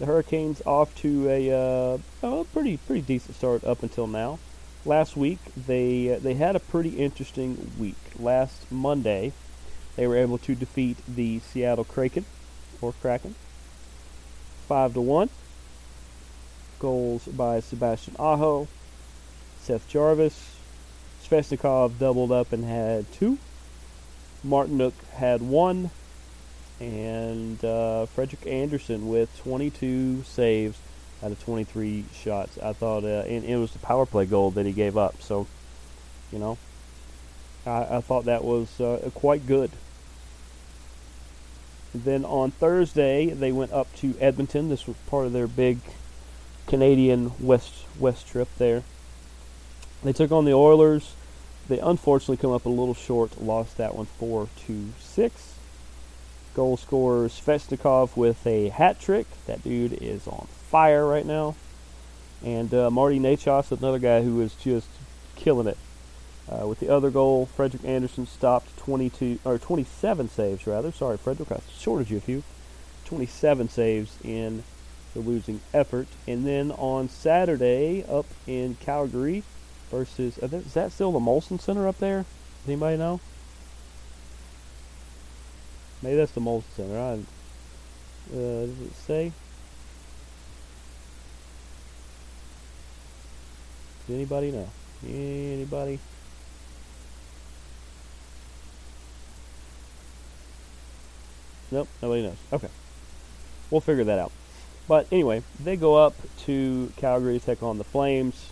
The 0.00 0.06
Hurricanes 0.06 0.62
off 0.64 0.94
to 0.96 1.28
a 1.28 1.50
uh, 1.50 1.98
oh, 2.22 2.44
pretty 2.54 2.78
pretty 2.78 3.02
decent 3.02 3.36
start 3.36 3.62
up 3.64 3.82
until 3.82 4.06
now. 4.06 4.38
Last 4.86 5.14
week 5.14 5.38
they 5.54 6.14
uh, 6.14 6.18
they 6.18 6.34
had 6.34 6.56
a 6.56 6.60
pretty 6.60 6.96
interesting 6.96 7.70
week. 7.78 7.98
Last 8.18 8.72
Monday, 8.72 9.34
they 9.96 10.06
were 10.06 10.16
able 10.16 10.38
to 10.38 10.54
defeat 10.54 10.96
the 11.06 11.40
Seattle 11.40 11.84
Kraken 11.84 12.24
or 12.80 12.94
Kraken 12.94 13.34
five 14.66 14.94
to 14.94 15.02
one. 15.02 15.28
Goals 16.78 17.26
by 17.26 17.60
Sebastian 17.60 18.16
Aho, 18.18 18.68
Seth 19.60 19.86
Jarvis, 19.86 20.56
Svechnikov 21.22 21.98
doubled 21.98 22.32
up 22.32 22.52
and 22.52 22.64
had 22.64 23.12
two. 23.12 23.36
Martinook 24.46 24.94
had 25.12 25.42
one, 25.42 25.90
and 26.80 27.62
uh, 27.64 28.06
Frederik 28.06 28.46
Andersen 28.46 29.08
with 29.08 29.36
22 29.42 30.22
saves 30.22 30.78
out 31.22 31.30
of 31.30 31.44
23 31.44 32.06
shots. 32.14 32.58
I 32.58 32.72
thought, 32.72 33.04
uh, 33.04 33.24
and 33.28 33.44
it 33.44 33.56
was 33.56 33.72
the 33.72 33.78
power 33.78 34.06
play 34.06 34.24
goal 34.24 34.50
that 34.52 34.64
he 34.64 34.72
gave 34.72 34.96
up. 34.96 35.20
So, 35.22 35.46
you 36.32 36.38
know, 36.38 36.56
I, 37.66 37.96
I 37.96 38.00
thought 38.00 38.24
that 38.24 38.42
was 38.42 38.80
uh, 38.80 39.10
quite 39.14 39.46
good. 39.46 39.70
Then 41.94 42.24
on 42.24 42.52
Thursday, 42.52 43.30
they 43.30 43.52
went 43.52 43.72
up 43.72 43.94
to 43.96 44.14
Edmonton. 44.18 44.68
This 44.68 44.86
was 44.86 44.96
part 45.08 45.26
of 45.26 45.32
their 45.32 45.48
big 45.48 45.78
Canadian 46.66 47.32
West 47.40 47.74
West 47.98 48.28
trip 48.28 48.48
there. 48.58 48.84
They 50.02 50.12
took 50.12 50.30
on 50.32 50.44
the 50.44 50.54
Oilers. 50.54 51.14
They 51.68 51.78
unfortunately 51.78 52.38
come 52.38 52.52
up 52.52 52.64
a 52.64 52.70
little 52.70 52.94
short, 52.94 53.40
lost 53.40 53.76
that 53.76 53.94
one 53.94 54.06
4 54.06 54.48
to 54.66 54.92
6. 54.98 55.54
Goal 56.54 56.76
scorer 56.76 57.28
Svechnikov 57.28 58.16
with 58.16 58.46
a 58.46 58.68
hat 58.68 59.00
trick. 59.00 59.26
That 59.46 59.62
dude 59.62 59.92
is 60.02 60.26
on 60.26 60.46
fire 60.70 61.06
right 61.06 61.26
now. 61.26 61.54
And 62.44 62.72
uh, 62.72 62.90
Marty 62.90 63.18
Necas, 63.20 63.70
another 63.76 63.98
guy 63.98 64.22
who 64.22 64.40
is 64.40 64.54
just 64.54 64.88
killing 65.36 65.66
it. 65.66 65.78
Uh, 66.50 66.66
with 66.66 66.80
the 66.80 66.88
other 66.88 67.10
goal, 67.10 67.46
Frederik 67.46 67.84
Andersen 67.84 68.26
stopped 68.26 68.76
22 68.78 69.38
or 69.44 69.58
27 69.58 70.28
saves 70.28 70.66
rather. 70.66 70.90
Sorry, 70.90 71.16
Frederik, 71.16 71.52
I 71.52 71.60
shorted 71.78 72.10
you 72.10 72.16
a 72.16 72.20
few. 72.20 72.42
27 73.04 73.68
saves 73.68 74.16
in 74.24 74.64
the 75.14 75.20
losing 75.20 75.60
effort. 75.72 76.08
And 76.26 76.46
then 76.46 76.72
on 76.72 77.08
Saturday, 77.08 78.04
up 78.08 78.26
in 78.46 78.76
Calgary, 78.80 79.44
versus 79.90 80.38
is 80.38 80.74
that 80.74 80.92
still 80.92 81.12
the 81.12 81.18
Molson 81.20 81.60
Center 81.60 81.86
up 81.86 81.98
there? 81.98 82.24
Does 82.62 82.68
anybody 82.68 82.96
know? 82.96 83.20
Maybe 86.02 86.16
that's 86.16 86.32
the 86.32 86.40
Molson 86.40 86.62
Center. 86.76 86.98
I, 86.98 87.12
uh, 87.12 88.66
does 88.66 88.80
it 88.80 88.94
say? 89.06 89.32
Does 94.06 94.16
anybody 94.16 94.50
know? 94.50 94.68
Anybody? 95.06 95.98
Nope, 101.70 101.88
nobody 102.02 102.22
knows. 102.22 102.36
Okay. 102.52 102.68
We'll 103.70 103.80
figure 103.80 104.04
that 104.04 104.18
out. 104.18 104.32
But 104.88 105.06
anyway, 105.12 105.44
they 105.62 105.76
go 105.76 105.94
up 105.94 106.14
to 106.46 106.92
Calgary 106.96 107.38
to 107.38 107.44
take 107.44 107.62
on 107.62 107.78
the 107.78 107.84
Flames. 107.84 108.50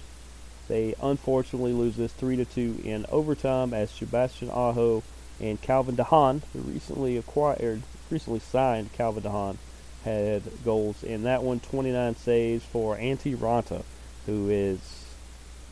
They 0.68 0.94
unfortunately 1.02 1.72
lose 1.72 1.96
this 1.96 2.12
three 2.12 2.36
to 2.36 2.44
two 2.44 2.80
in 2.84 3.06
overtime 3.10 3.74
as 3.74 3.90
Sebastian 3.90 4.50
Aho 4.50 5.02
and 5.40 5.60
Calvin 5.60 5.96
DeHaan, 5.96 6.42
who 6.52 6.60
recently 6.60 7.16
acquired, 7.16 7.82
recently 8.10 8.40
signed 8.40 8.92
Calvin 8.92 9.22
DeHaan, 9.22 9.56
had 10.04 10.42
goals 10.64 11.02
in 11.02 11.22
that 11.24 11.42
one. 11.42 11.60
29 11.60 12.16
saves 12.16 12.64
for 12.64 12.96
Antti 12.96 13.36
Raanta, 13.36 13.82
who 14.26 14.48
is 14.48 15.06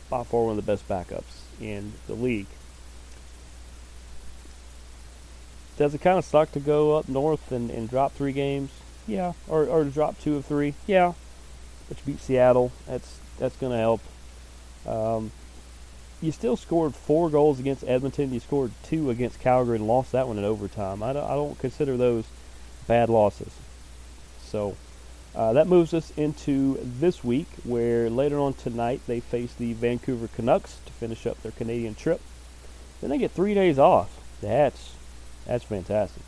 by 0.09 0.23
far 0.23 0.43
one 0.43 0.57
of 0.57 0.65
the 0.65 0.71
best 0.71 0.87
backups 0.87 1.41
in 1.59 1.93
the 2.07 2.13
league. 2.13 2.47
Does 5.77 5.93
it 5.93 6.01
kind 6.01 6.17
of 6.17 6.25
suck 6.25 6.51
to 6.53 6.59
go 6.59 6.95
up 6.95 7.07
north 7.07 7.51
and, 7.51 7.69
and 7.69 7.89
drop 7.89 8.13
three 8.13 8.31
games? 8.31 8.71
Yeah. 9.05 9.33
Or, 9.47 9.65
or 9.65 9.83
to 9.83 9.89
drop 9.89 10.19
two 10.19 10.35
of 10.35 10.45
three? 10.45 10.73
Yeah. 10.87 11.13
But 11.87 11.97
you 11.99 12.13
beat 12.13 12.21
Seattle. 12.21 12.71
That's 12.87 13.19
that's 13.37 13.55
going 13.57 13.71
to 13.71 13.77
help. 13.77 14.01
Um, 14.85 15.31
you 16.21 16.31
still 16.31 16.57
scored 16.57 16.95
four 16.95 17.29
goals 17.29 17.59
against 17.59 17.83
Edmonton. 17.83 18.33
You 18.33 18.39
scored 18.39 18.71
two 18.83 19.09
against 19.09 19.39
Calgary 19.39 19.77
and 19.77 19.87
lost 19.87 20.11
that 20.13 20.27
one 20.27 20.37
in 20.37 20.43
overtime. 20.43 21.03
I 21.03 21.13
don't, 21.13 21.23
I 21.23 21.35
don't 21.35 21.59
consider 21.59 21.95
those 21.95 22.25
bad 22.87 23.09
losses. 23.09 23.51
So 24.43 24.75
uh, 25.35 25.53
that 25.53 25.67
moves 25.67 25.93
us 25.93 26.11
into 26.17 26.79
this 26.81 27.23
week, 27.23 27.47
where 27.63 28.09
later 28.09 28.39
on 28.39 28.53
tonight 28.53 29.01
they 29.05 29.19
face 29.19 29.53
the 29.53 29.73
Vancouver 29.73 30.27
Canucks 30.27 30.79
to 30.85 30.93
finish 30.93 31.27
up 31.27 31.41
their 31.43 31.51
Canadian 31.51 31.93
trip. 31.93 32.21
Then 33.01 33.11
they 33.11 33.19
get 33.19 33.31
three 33.31 33.53
days 33.53 33.77
off. 33.77 34.09
That's 34.41 34.93
that's 35.45 35.63
fantastic. 35.63 36.23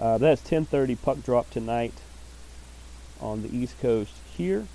Uh, 0.00 0.18
that's 0.18 0.40
10:30 0.42 0.96
puck 1.02 1.22
drop 1.22 1.50
tonight 1.50 1.92
on 3.20 3.42
the 3.42 3.54
East 3.54 3.78
Coast 3.80 4.14
here. 4.36 4.66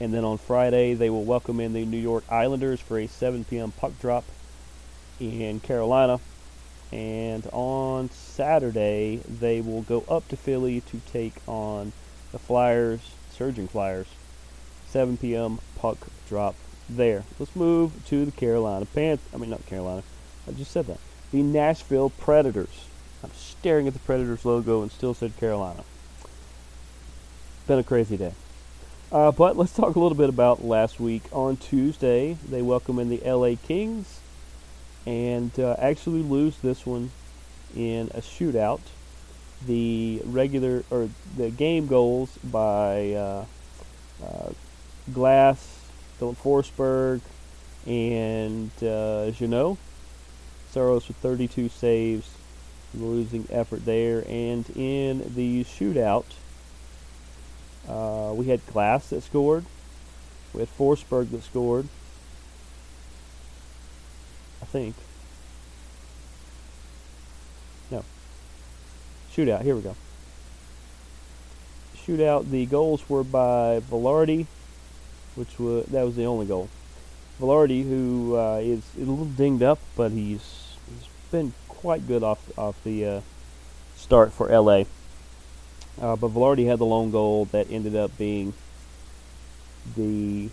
And 0.00 0.12
then 0.12 0.24
on 0.24 0.38
Friday, 0.38 0.94
they 0.94 1.10
will 1.10 1.24
welcome 1.24 1.60
in 1.60 1.72
the 1.72 1.84
New 1.84 1.98
York 1.98 2.24
Islanders 2.30 2.80
for 2.80 2.98
a 2.98 3.06
7 3.06 3.44
p.m. 3.44 3.72
puck 3.72 3.92
drop 4.00 4.24
in 5.20 5.60
Carolina. 5.60 6.20
And 6.92 7.46
on 7.52 8.10
Saturday, 8.10 9.20
they 9.28 9.60
will 9.60 9.82
go 9.82 10.04
up 10.08 10.28
to 10.28 10.36
Philly 10.36 10.80
to 10.82 11.00
take 11.12 11.34
on 11.46 11.92
the 12.32 12.38
Flyers, 12.38 13.00
Surging 13.32 13.68
Flyers. 13.68 14.08
7 14.88 15.16
p.m. 15.16 15.58
puck 15.76 15.98
drop 16.28 16.54
there. 16.88 17.24
Let's 17.38 17.56
move 17.56 17.92
to 18.06 18.24
the 18.24 18.32
Carolina 18.32 18.86
Panthers. 18.86 19.26
I 19.34 19.38
mean, 19.38 19.50
not 19.50 19.66
Carolina. 19.66 20.02
I 20.48 20.52
just 20.52 20.70
said 20.70 20.86
that. 20.86 20.98
The 21.32 21.42
Nashville 21.42 22.10
Predators. 22.10 22.86
I'm 23.22 23.32
staring 23.32 23.88
at 23.88 23.92
the 23.92 23.98
Predators 24.00 24.44
logo 24.44 24.82
and 24.82 24.92
still 24.92 25.14
said 25.14 25.36
Carolina. 25.36 25.82
Been 27.66 27.78
a 27.78 27.82
crazy 27.82 28.16
day. 28.16 28.34
Uh, 29.14 29.30
but 29.30 29.56
let's 29.56 29.72
talk 29.72 29.94
a 29.94 30.00
little 30.00 30.16
bit 30.16 30.28
about 30.28 30.64
last 30.64 30.98
week. 30.98 31.22
On 31.30 31.56
Tuesday, 31.56 32.36
they 32.50 32.60
welcome 32.60 32.98
in 32.98 33.10
the 33.10 33.18
LA 33.18 33.54
Kings 33.54 34.18
and 35.06 35.56
uh, 35.56 35.76
actually 35.78 36.20
lose 36.20 36.56
this 36.58 36.84
one 36.84 37.12
in 37.76 38.10
a 38.12 38.20
shootout. 38.20 38.80
The 39.68 40.20
regular 40.24 40.82
or 40.90 41.10
the 41.36 41.50
game 41.50 41.86
goals 41.86 42.36
by 42.42 43.12
uh, 43.12 43.44
uh, 44.20 44.50
Glass, 45.12 45.78
Filip 46.18 46.36
Forsberg, 46.42 47.20
and 47.86 48.72
uh, 48.82 49.30
Jeannot. 49.30 49.78
Saros 50.72 51.06
with 51.06 51.18
32 51.18 51.68
saves, 51.68 52.28
losing 52.92 53.46
effort 53.48 53.84
there. 53.84 54.24
And 54.26 54.68
in 54.70 55.34
the 55.36 55.62
shootout, 55.62 56.24
uh, 57.88 58.32
we 58.34 58.46
had 58.46 58.64
Glass 58.66 59.10
that 59.10 59.22
scored. 59.22 59.64
We 60.52 60.60
had 60.60 60.68
Forsberg 60.78 61.30
that 61.30 61.42
scored. 61.42 61.88
I 64.62 64.66
think. 64.66 64.94
No. 67.90 68.04
Shootout. 69.34 69.62
Here 69.62 69.74
we 69.74 69.82
go. 69.82 69.96
Shootout. 71.96 72.50
The 72.50 72.66
goals 72.66 73.08
were 73.08 73.24
by 73.24 73.80
Vilardi, 73.80 74.46
which 75.34 75.58
was 75.58 75.86
that 75.86 76.04
was 76.04 76.16
the 76.16 76.24
only 76.24 76.46
goal. 76.46 76.68
Vilardi, 77.40 77.82
who 77.82 78.36
uh, 78.36 78.60
is 78.62 78.82
a 78.96 79.00
little 79.00 79.24
dinged 79.24 79.62
up, 79.62 79.80
but 79.96 80.12
he's 80.12 80.76
he's 80.88 81.08
been 81.30 81.52
quite 81.68 82.06
good 82.06 82.22
off 82.22 82.56
off 82.58 82.82
the 82.84 83.04
uh, 83.04 83.20
start 83.96 84.32
for 84.32 84.48
LA. 84.48 84.84
Uh, 86.00 86.16
but 86.16 86.30
Vilardi 86.30 86.66
had 86.66 86.78
the 86.78 86.86
lone 86.86 87.10
goal 87.10 87.46
that 87.46 87.70
ended 87.70 87.94
up 87.94 88.16
being 88.18 88.52
the 89.96 90.50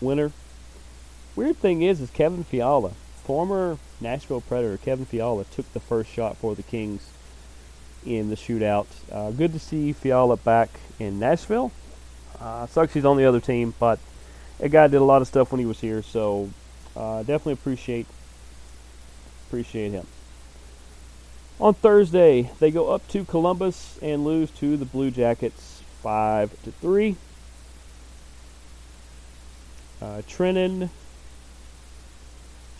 winner. 0.00 0.32
Weird 1.36 1.56
thing 1.56 1.82
is, 1.82 2.00
is 2.00 2.10
Kevin 2.10 2.44
Fiala, 2.44 2.92
former 3.24 3.78
Nashville 4.00 4.40
Predator, 4.40 4.76
Kevin 4.78 5.04
Fiala 5.04 5.44
took 5.44 5.70
the 5.72 5.80
first 5.80 6.10
shot 6.10 6.36
for 6.36 6.54
the 6.54 6.62
Kings 6.62 7.10
in 8.06 8.30
the 8.30 8.36
shootout. 8.36 8.86
Uh, 9.10 9.30
good 9.30 9.52
to 9.52 9.58
see 9.58 9.92
Fiala 9.92 10.36
back 10.36 10.68
in 10.98 11.18
Nashville. 11.18 11.72
Uh, 12.40 12.66
sucks 12.66 12.94
he's 12.94 13.04
on 13.04 13.16
the 13.16 13.24
other 13.24 13.40
team, 13.40 13.74
but 13.78 13.98
that 14.58 14.70
guy 14.70 14.86
did 14.86 14.98
a 14.98 15.04
lot 15.04 15.22
of 15.22 15.28
stuff 15.28 15.52
when 15.52 15.58
he 15.58 15.66
was 15.66 15.80
here, 15.80 16.02
so 16.02 16.50
uh, 16.96 17.18
definitely 17.20 17.54
appreciate 17.54 18.06
appreciate 19.48 19.92
him. 19.92 20.06
On 21.60 21.72
Thursday, 21.72 22.50
they 22.58 22.72
go 22.72 22.90
up 22.92 23.06
to 23.08 23.24
Columbus 23.24 23.96
and 24.02 24.24
lose 24.24 24.50
to 24.52 24.76
the 24.76 24.84
Blue 24.84 25.12
Jackets 25.12 25.82
five 26.02 26.50
to 26.64 26.72
three. 26.72 27.14
Uh, 30.02 30.22
Trenin, 30.28 30.90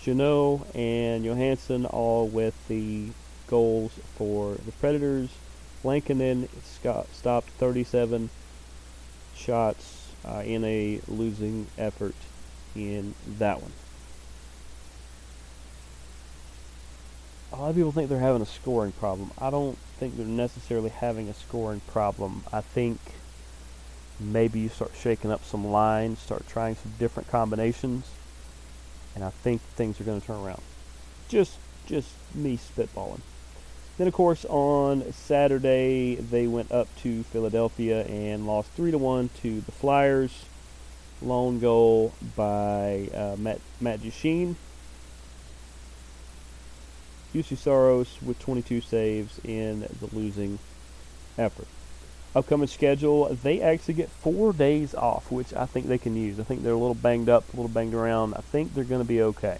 Jeannot, 0.02 0.66
and 0.74 1.24
Johansson 1.24 1.86
all 1.86 2.26
with 2.26 2.54
the 2.66 3.10
goals 3.46 3.92
for 4.16 4.56
the 4.66 4.72
Predators. 4.72 5.30
Lankinen 5.84 6.48
stopped 7.12 7.48
37 7.50 8.28
shots 9.36 10.08
uh, 10.24 10.42
in 10.44 10.64
a 10.64 11.00
losing 11.06 11.68
effort 11.78 12.16
in 12.74 13.14
that 13.38 13.62
one. 13.62 13.72
A 17.52 17.56
lot 17.56 17.70
of 17.70 17.76
people 17.76 17.92
think 17.92 18.08
they're 18.08 18.18
having 18.18 18.42
a 18.42 18.46
scoring 18.46 18.92
problem. 18.92 19.30
I 19.38 19.50
don't 19.50 19.78
think 19.98 20.16
they're 20.16 20.26
necessarily 20.26 20.90
having 20.90 21.28
a 21.28 21.34
scoring 21.34 21.80
problem. 21.86 22.42
I 22.52 22.60
think 22.60 22.98
maybe 24.18 24.60
you 24.60 24.68
start 24.68 24.92
shaking 24.98 25.30
up 25.30 25.44
some 25.44 25.66
lines, 25.66 26.18
start 26.18 26.46
trying 26.48 26.76
some 26.76 26.92
different 26.98 27.28
combinations, 27.28 28.06
and 29.14 29.24
I 29.24 29.30
think 29.30 29.60
things 29.60 30.00
are 30.00 30.04
going 30.04 30.20
to 30.20 30.26
turn 30.26 30.44
around. 30.44 30.62
Just 31.28 31.58
just 31.86 32.10
me 32.34 32.58
spitballing. 32.58 33.20
Then 33.98 34.08
of 34.08 34.14
course 34.14 34.44
on 34.48 35.12
Saturday 35.12 36.16
they 36.16 36.46
went 36.46 36.72
up 36.72 36.88
to 37.02 37.22
Philadelphia 37.24 38.04
and 38.04 38.46
lost 38.46 38.70
three 38.70 38.90
to 38.90 38.98
one 38.98 39.30
to 39.42 39.60
the 39.60 39.72
Flyers. 39.72 40.46
Lone 41.22 41.60
goal 41.60 42.12
by 42.36 43.08
uh, 43.14 43.36
Matt 43.38 43.60
Matt 43.80 44.02
Duchene. 44.02 44.56
Juuse 47.34 47.56
Saros 47.56 48.16
with 48.22 48.38
22 48.38 48.80
saves 48.80 49.40
in 49.44 49.80
the 49.80 50.08
losing 50.12 50.60
effort. 51.36 51.66
Upcoming 52.36 52.68
schedule, 52.68 53.26
they 53.42 53.60
actually 53.60 53.94
get 53.94 54.08
four 54.08 54.52
days 54.52 54.94
off, 54.94 55.30
which 55.30 55.52
I 55.52 55.66
think 55.66 55.86
they 55.86 55.98
can 55.98 56.16
use. 56.16 56.38
I 56.38 56.44
think 56.44 56.62
they're 56.62 56.72
a 56.72 56.78
little 56.78 56.94
banged 56.94 57.28
up, 57.28 57.44
a 57.52 57.56
little 57.56 57.68
banged 57.68 57.94
around. 57.94 58.34
I 58.34 58.40
think 58.40 58.74
they're 58.74 58.84
going 58.84 59.02
to 59.02 59.08
be 59.08 59.22
okay. 59.22 59.58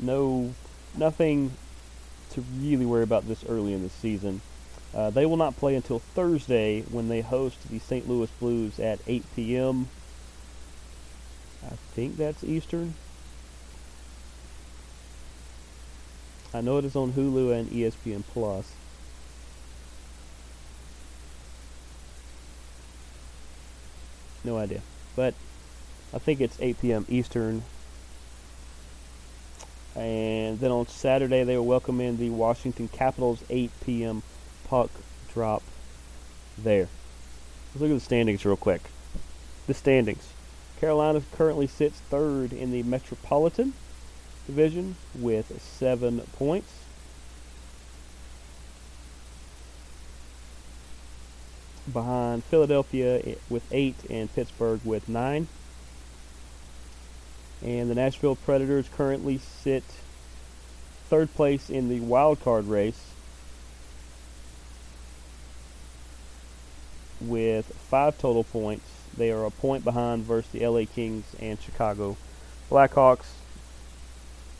No, 0.00 0.54
nothing 0.96 1.52
to 2.30 2.42
really 2.58 2.86
worry 2.86 3.02
about 3.02 3.26
this 3.26 3.44
early 3.48 3.72
in 3.72 3.82
the 3.82 3.88
season. 3.88 4.40
Uh, 4.94 5.10
they 5.10 5.26
will 5.26 5.36
not 5.36 5.56
play 5.56 5.74
until 5.74 5.98
Thursday 5.98 6.82
when 6.82 7.08
they 7.08 7.20
host 7.20 7.68
the 7.70 7.78
St. 7.78 8.08
Louis 8.08 8.30
Blues 8.38 8.78
at 8.78 8.98
8 9.06 9.24
p.m. 9.36 9.88
I 11.64 11.74
think 11.94 12.16
that's 12.16 12.44
Eastern. 12.44 12.94
I 16.54 16.60
know 16.62 16.78
it 16.78 16.84
is 16.84 16.96
on 16.96 17.12
Hulu 17.12 17.52
and 17.52 17.70
ESPN 17.70 18.24
Plus. 18.32 18.72
No 24.44 24.56
idea. 24.56 24.80
But 25.14 25.34
I 26.14 26.18
think 26.18 26.40
it's 26.40 26.56
8 26.60 26.80
p.m. 26.80 27.06
Eastern. 27.08 27.64
And 29.94 30.58
then 30.60 30.70
on 30.70 30.86
Saturday, 30.86 31.44
they 31.44 31.56
will 31.56 31.66
welcome 31.66 32.00
in 32.00 32.16
the 32.16 32.30
Washington 32.30 32.88
Capitals 32.88 33.42
8 33.50 33.70
p.m. 33.84 34.22
puck 34.68 34.90
drop 35.34 35.62
there. 36.56 36.88
Let's 37.74 37.82
look 37.82 37.90
at 37.90 37.94
the 37.94 38.00
standings 38.00 38.44
real 38.44 38.56
quick. 38.56 38.82
The 39.66 39.74
standings. 39.74 40.32
Carolina 40.80 41.20
currently 41.32 41.66
sits 41.66 41.98
third 42.08 42.52
in 42.52 42.70
the 42.70 42.84
Metropolitan 42.84 43.74
division 44.48 44.96
with 45.14 45.62
seven 45.62 46.22
points. 46.32 46.72
Behind 51.92 52.42
Philadelphia 52.44 53.36
with 53.48 53.62
eight 53.70 53.96
and 54.10 54.34
Pittsburgh 54.34 54.80
with 54.84 55.08
nine. 55.08 55.48
And 57.62 57.90
the 57.90 57.94
Nashville 57.94 58.36
Predators 58.36 58.88
currently 58.96 59.38
sit 59.38 59.84
third 61.08 61.32
place 61.34 61.68
in 61.70 61.88
the 61.88 62.00
wild 62.00 62.40
card 62.40 62.66
race 62.66 63.12
with 67.20 67.66
five 67.66 68.18
total 68.18 68.44
points. 68.44 68.86
They 69.16 69.30
are 69.30 69.44
a 69.44 69.50
point 69.50 69.84
behind 69.84 70.24
versus 70.24 70.50
the 70.52 70.66
LA 70.66 70.84
Kings 70.84 71.24
and 71.40 71.60
Chicago 71.60 72.16
Blackhawks, 72.70 73.26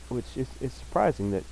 which 0.08 0.36
is, 0.36 0.48
is 0.60 0.72
surprising 0.72 1.30
that 1.30 1.44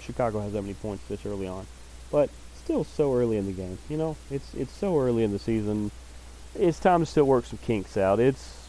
Chicago 0.00 0.40
has 0.40 0.52
that 0.52 0.62
many 0.62 0.74
points 0.74 1.04
this 1.08 1.24
early 1.26 1.46
on. 1.46 1.66
But 2.10 2.30
still 2.56 2.84
so 2.84 3.14
early 3.14 3.36
in 3.36 3.46
the 3.46 3.52
game. 3.52 3.78
You 3.88 3.96
know, 3.96 4.16
it's 4.30 4.54
it's 4.54 4.72
so 4.72 4.98
early 4.98 5.24
in 5.24 5.32
the 5.32 5.38
season. 5.38 5.90
It's 6.54 6.78
time 6.78 7.00
to 7.00 7.06
still 7.06 7.24
work 7.24 7.46
some 7.46 7.58
kinks 7.58 7.96
out. 7.96 8.20
It's 8.20 8.68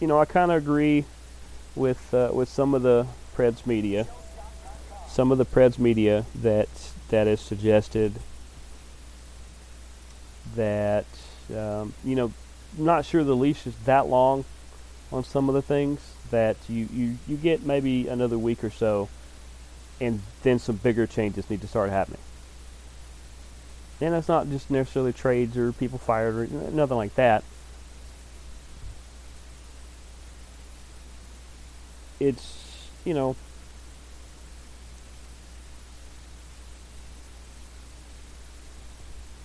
you 0.00 0.06
know, 0.06 0.18
I 0.18 0.24
kind 0.24 0.50
of 0.50 0.58
agree 0.58 1.04
with 1.74 2.12
uh, 2.12 2.30
with 2.32 2.48
some 2.48 2.74
of 2.74 2.82
the 2.82 3.06
Preds 3.36 3.66
media. 3.66 4.06
Some 5.08 5.32
of 5.32 5.38
the 5.38 5.46
Preds 5.46 5.78
media 5.78 6.26
that 6.34 6.68
that 7.08 7.26
has 7.26 7.40
suggested 7.40 8.14
that 10.54 11.06
um, 11.54 11.94
you 12.04 12.14
know, 12.14 12.32
not 12.76 13.04
sure 13.04 13.24
the 13.24 13.36
leash 13.36 13.66
is 13.66 13.74
that 13.84 14.06
long 14.06 14.44
on 15.12 15.24
some 15.24 15.48
of 15.48 15.54
the 15.54 15.62
things 15.62 16.15
that 16.30 16.56
you, 16.68 16.88
you, 16.92 17.18
you 17.26 17.36
get 17.36 17.64
maybe 17.64 18.08
another 18.08 18.38
week 18.38 18.64
or 18.64 18.70
so 18.70 19.08
and 20.00 20.20
then 20.42 20.58
some 20.58 20.76
bigger 20.76 21.06
changes 21.06 21.48
need 21.48 21.60
to 21.60 21.66
start 21.66 21.90
happening. 21.90 22.20
And 24.00 24.12
that's 24.12 24.28
not 24.28 24.48
just 24.50 24.70
necessarily 24.70 25.12
trades 25.12 25.56
or 25.56 25.72
people 25.72 25.98
fired 25.98 26.34
or 26.34 26.46
nothing 26.70 26.96
like 26.96 27.14
that. 27.14 27.42
It's, 32.20 32.88
you 33.04 33.14
know, 33.14 33.36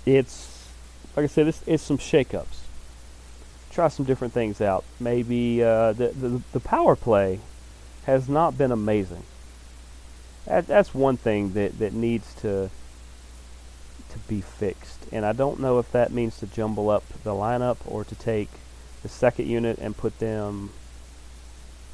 it's, 0.06 0.68
like 1.16 1.24
I 1.26 1.28
said, 1.28 1.48
it's, 1.48 1.62
it's 1.66 1.84
some 1.84 1.98
shakeups. 1.98 2.61
Try 3.72 3.88
some 3.88 4.06
different 4.06 4.34
things 4.34 4.62
out. 4.62 4.84
Maybe 5.00 5.64
uh, 5.64 5.94
the, 5.94 6.10
the, 6.10 6.42
the 6.52 6.60
power 6.60 6.96
play 6.96 7.40
has 8.06 8.28
not 8.28 8.58
been 8.58 8.72
amazing. 8.72 9.24
That, 10.46 10.68
that's 10.68 10.94
one 10.94 11.18
thing 11.18 11.54
that, 11.54 11.80
that 11.80 11.94
needs 11.94 12.34
to 12.36 12.70
to 14.12 14.20
be 14.28 14.42
fixed. 14.42 15.06
And 15.12 15.26
I 15.26 15.32
don't 15.32 15.60
know 15.60 15.80
if 15.80 15.92
that 15.94 16.12
means 16.12 16.38
to 16.40 16.48
jumble 16.48 16.90
up 16.90 17.04
the 17.24 17.32
lineup 17.32 17.78
or 17.86 18.04
to 18.04 18.16
take 18.16 18.50
the 19.04 19.10
second 19.10 19.48
unit 19.48 19.78
and 19.80 19.96
put 19.96 20.20
them 20.20 20.72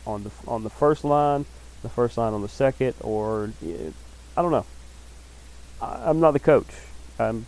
on 0.06 0.24
the 0.24 0.32
on 0.48 0.64
the 0.64 0.70
first 0.70 1.04
line, 1.04 1.46
the 1.84 1.90
first 1.90 2.18
line 2.18 2.34
on 2.34 2.42
the 2.42 2.50
second, 2.50 2.96
or 3.02 3.52
I 4.36 4.42
don't 4.42 4.52
know. 4.52 4.66
I, 5.82 6.10
am 6.10 6.20
not 6.20 6.32
the 6.32 6.40
coach. 6.40 6.70
Um, 7.20 7.46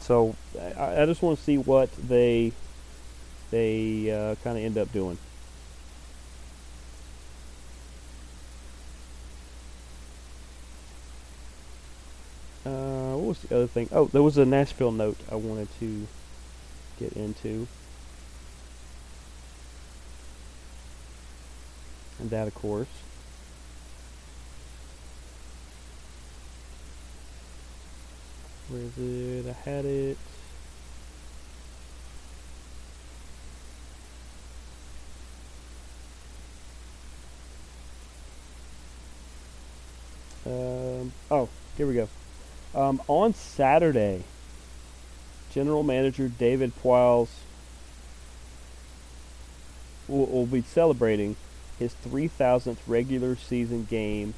so 0.00 0.34
I, 0.76 1.02
I 1.02 1.06
just 1.06 1.22
want 1.22 1.38
to 1.38 1.44
see 1.44 1.58
what 1.58 1.90
they 2.08 2.52
they 3.50 4.10
uh, 4.10 4.34
kind 4.42 4.58
of 4.58 4.64
end 4.64 4.78
up 4.78 4.92
doing. 4.92 5.18
Uh, 12.64 13.14
what 13.16 13.28
was 13.28 13.40
the 13.40 13.56
other 13.56 13.66
thing? 13.66 13.88
Oh, 13.90 14.06
there 14.06 14.22
was 14.22 14.36
a 14.36 14.44
Nashville 14.44 14.92
note 14.92 15.16
I 15.30 15.34
wanted 15.34 15.68
to 15.80 16.06
get 16.98 17.12
into. 17.14 17.66
And 22.18 22.30
that, 22.30 22.46
of 22.46 22.54
course. 22.54 22.88
Where 28.70 28.82
is 28.82 28.98
it? 28.98 29.48
I 29.48 29.68
had 29.68 29.84
it. 29.84 30.16
Um, 40.46 41.12
oh, 41.32 41.48
here 41.76 41.86
we 41.88 41.94
go. 41.94 42.08
Um, 42.72 43.02
on 43.08 43.34
Saturday, 43.34 44.22
General 45.52 45.82
Manager 45.82 46.28
David 46.28 46.72
Poile's 46.76 47.40
will, 50.06 50.26
will 50.26 50.46
be 50.46 50.62
celebrating 50.62 51.34
his 51.76 51.94
3,000th 52.06 52.76
regular 52.86 53.34
season 53.34 53.84
game 53.90 54.34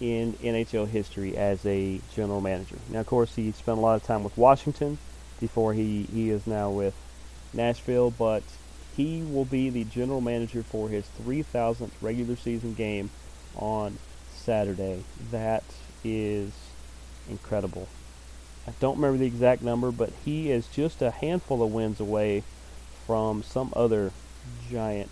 in 0.00 0.34
NHL 0.34 0.88
history 0.88 1.36
as 1.36 1.64
a 1.66 2.00
general 2.14 2.40
manager. 2.40 2.76
Now, 2.88 3.00
of 3.00 3.06
course, 3.06 3.34
he 3.34 3.52
spent 3.52 3.78
a 3.78 3.80
lot 3.80 3.96
of 3.96 4.04
time 4.04 4.24
with 4.24 4.36
Washington 4.36 4.98
before 5.40 5.74
he, 5.74 6.04
he 6.04 6.30
is 6.30 6.46
now 6.46 6.70
with 6.70 6.94
Nashville, 7.52 8.10
but 8.10 8.42
he 8.96 9.22
will 9.22 9.44
be 9.44 9.70
the 9.70 9.84
general 9.84 10.20
manager 10.20 10.62
for 10.62 10.88
his 10.88 11.04
3,000th 11.22 11.90
regular 12.00 12.36
season 12.36 12.74
game 12.74 13.10
on 13.56 13.98
Saturday. 14.34 15.04
That 15.30 15.64
is 16.04 16.52
incredible. 17.28 17.88
I 18.66 18.72
don't 18.80 18.96
remember 18.96 19.18
the 19.18 19.26
exact 19.26 19.62
number, 19.62 19.90
but 19.90 20.12
he 20.24 20.50
is 20.50 20.66
just 20.66 21.00
a 21.00 21.10
handful 21.10 21.62
of 21.62 21.72
wins 21.72 22.00
away 22.00 22.42
from 23.06 23.42
some 23.42 23.72
other 23.74 24.12
giant 24.70 25.10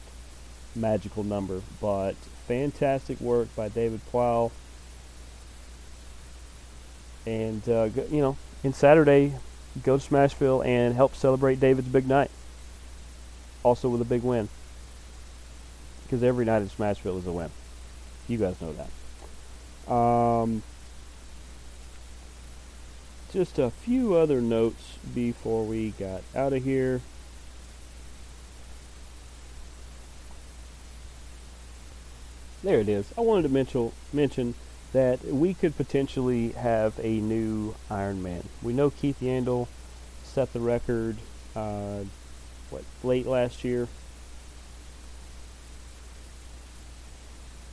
magical 0.74 1.24
number. 1.24 1.62
But 1.80 2.16
fantastic 2.46 3.20
work 3.20 3.54
by 3.56 3.68
David 3.68 4.00
Poile. 4.12 4.50
And, 7.26 7.68
uh, 7.68 7.88
you 8.10 8.20
know, 8.20 8.36
in 8.62 8.72
Saturday, 8.72 9.34
go 9.82 9.98
to 9.98 10.10
Smashville 10.10 10.64
and 10.64 10.94
help 10.94 11.14
celebrate 11.14 11.60
David's 11.60 11.88
big 11.88 12.08
night. 12.08 12.30
Also 13.62 13.88
with 13.88 14.00
a 14.00 14.04
big 14.04 14.22
win. 14.22 14.48
Because 16.04 16.22
every 16.22 16.44
night 16.44 16.62
in 16.62 16.68
Smashville 16.68 17.18
is 17.18 17.26
a 17.26 17.32
win. 17.32 17.50
You 18.28 18.38
guys 18.38 18.60
know 18.60 18.72
that. 18.72 19.92
Um, 19.92 20.62
just 23.32 23.58
a 23.58 23.70
few 23.70 24.14
other 24.14 24.40
notes 24.40 24.98
before 25.14 25.64
we 25.64 25.90
got 25.90 26.22
out 26.34 26.52
of 26.52 26.62
here. 26.62 27.00
There 32.62 32.80
it 32.80 32.88
is. 32.88 33.12
I 33.16 33.20
wanted 33.20 33.42
to 33.42 33.48
mention 33.48 33.92
mention 34.12 34.54
that 34.96 35.22
we 35.26 35.52
could 35.52 35.76
potentially 35.76 36.52
have 36.52 36.98
a 37.02 37.20
new 37.20 37.74
Iron 37.90 38.22
Man. 38.22 38.44
We 38.62 38.72
know 38.72 38.88
Keith 38.88 39.20
Yandle 39.20 39.68
set 40.24 40.54
the 40.54 40.58
record 40.58 41.18
uh, 41.54 42.04
what 42.70 42.82
late 43.04 43.26
last 43.26 43.62
year 43.62 43.88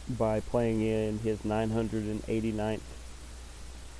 by 0.10 0.42
playing 0.42 0.82
in 0.82 1.20
his 1.20 1.40
989th 1.40 2.82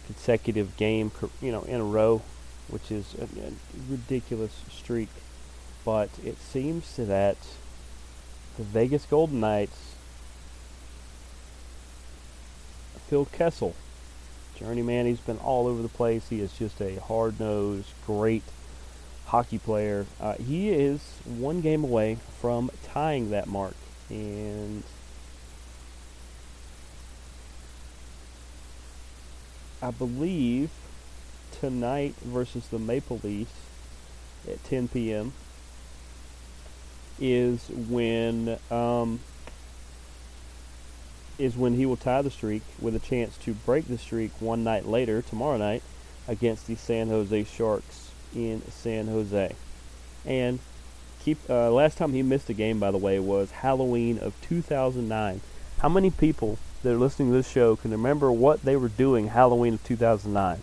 consecutive 0.06 0.76
game, 0.76 1.10
you 1.42 1.54
know, 1.54 1.62
in 1.62 1.80
a 1.80 1.86
row, 1.86 2.22
which 2.68 2.92
is 2.92 3.16
a, 3.16 3.24
a 3.24 3.54
ridiculous 3.90 4.66
streak. 4.70 5.08
But 5.86 6.10
it 6.26 6.40
seems 6.40 6.98
that 6.98 7.38
the 8.58 8.64
Vegas 8.64 9.06
Golden 9.06 9.40
Knights, 9.40 9.93
Phil 13.14 13.26
Kessel, 13.26 13.76
journeyman, 14.56 15.06
he's 15.06 15.20
been 15.20 15.38
all 15.38 15.68
over 15.68 15.84
the 15.84 15.88
place. 15.88 16.30
He 16.30 16.42
is 16.42 16.52
just 16.52 16.82
a 16.82 16.96
hard-nosed, 17.00 17.90
great 18.08 18.42
hockey 19.28 19.60
player. 19.60 20.08
Uh, 20.20 20.34
he 20.34 20.72
is 20.72 21.00
one 21.24 21.62
game 21.62 21.84
away 21.84 22.18
from 22.42 22.72
tying 22.84 23.30
that 23.30 23.46
mark, 23.46 23.76
and 24.10 24.82
I 29.80 29.92
believe 29.92 30.72
tonight 31.52 32.16
versus 32.16 32.68
the 32.70 32.80
Maple 32.80 33.20
Leafs 33.24 33.54
at 34.50 34.64
10 34.64 34.88
p.m. 34.88 35.34
is 37.20 37.70
when 37.70 38.58
um, 38.72 39.20
is 41.38 41.58
when 41.58 41.74
he 41.74 41.86
will 41.86 41.98
tie 41.98 42.22
the 42.22 42.30
streak 42.30 42.62
with 42.80 42.96
a 42.96 43.00
chance 43.00 43.38
to 43.38 43.54
break 43.54 43.88
the 43.88 43.98
streak 43.98 44.32
one 44.40 44.64
night 44.64 44.86
later 44.86 45.22
tomorrow 45.22 45.58
night 45.58 45.84
against 46.28 46.68
the 46.68 46.76
San 46.76 47.10
Jose 47.10 47.44
Sharks 47.46 48.12
in 48.36 48.62
San 48.70 49.08
Jose. 49.08 49.56
And 50.26 50.60
keep 51.20 51.38
uh, 51.50 51.72
last 51.72 51.98
time 51.98 52.14
he 52.14 52.24
missed 52.24 52.50
a 52.50 52.54
game 52.54 52.80
by 52.80 52.92
the 52.92 52.98
way 52.98 53.20
was 53.20 53.52
Halloween 53.52 54.20
of 54.20 54.34
2009. 54.42 55.42
How 55.80 55.90
many 55.90 56.10
people 56.10 56.58
that 56.84 56.94
are 56.94 56.98
listening 56.98 57.30
to 57.30 57.38
this 57.38 57.50
show 57.50 57.76
can 57.76 57.92
remember 57.92 58.32
what 58.32 58.62
they 58.62 58.76
were 58.76 58.90
doing 58.90 59.28
Halloween 59.28 59.76
of 59.76 59.84
2009. 59.84 60.62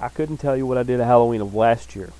I 0.00 0.08
couldn't 0.08 0.38
tell 0.38 0.56
you 0.56 0.66
what 0.66 0.76
I 0.76 0.82
did 0.82 1.00
at 1.00 1.06
Halloween 1.06 1.40
of 1.40 1.54
last 1.54 1.94
year. 1.94 2.12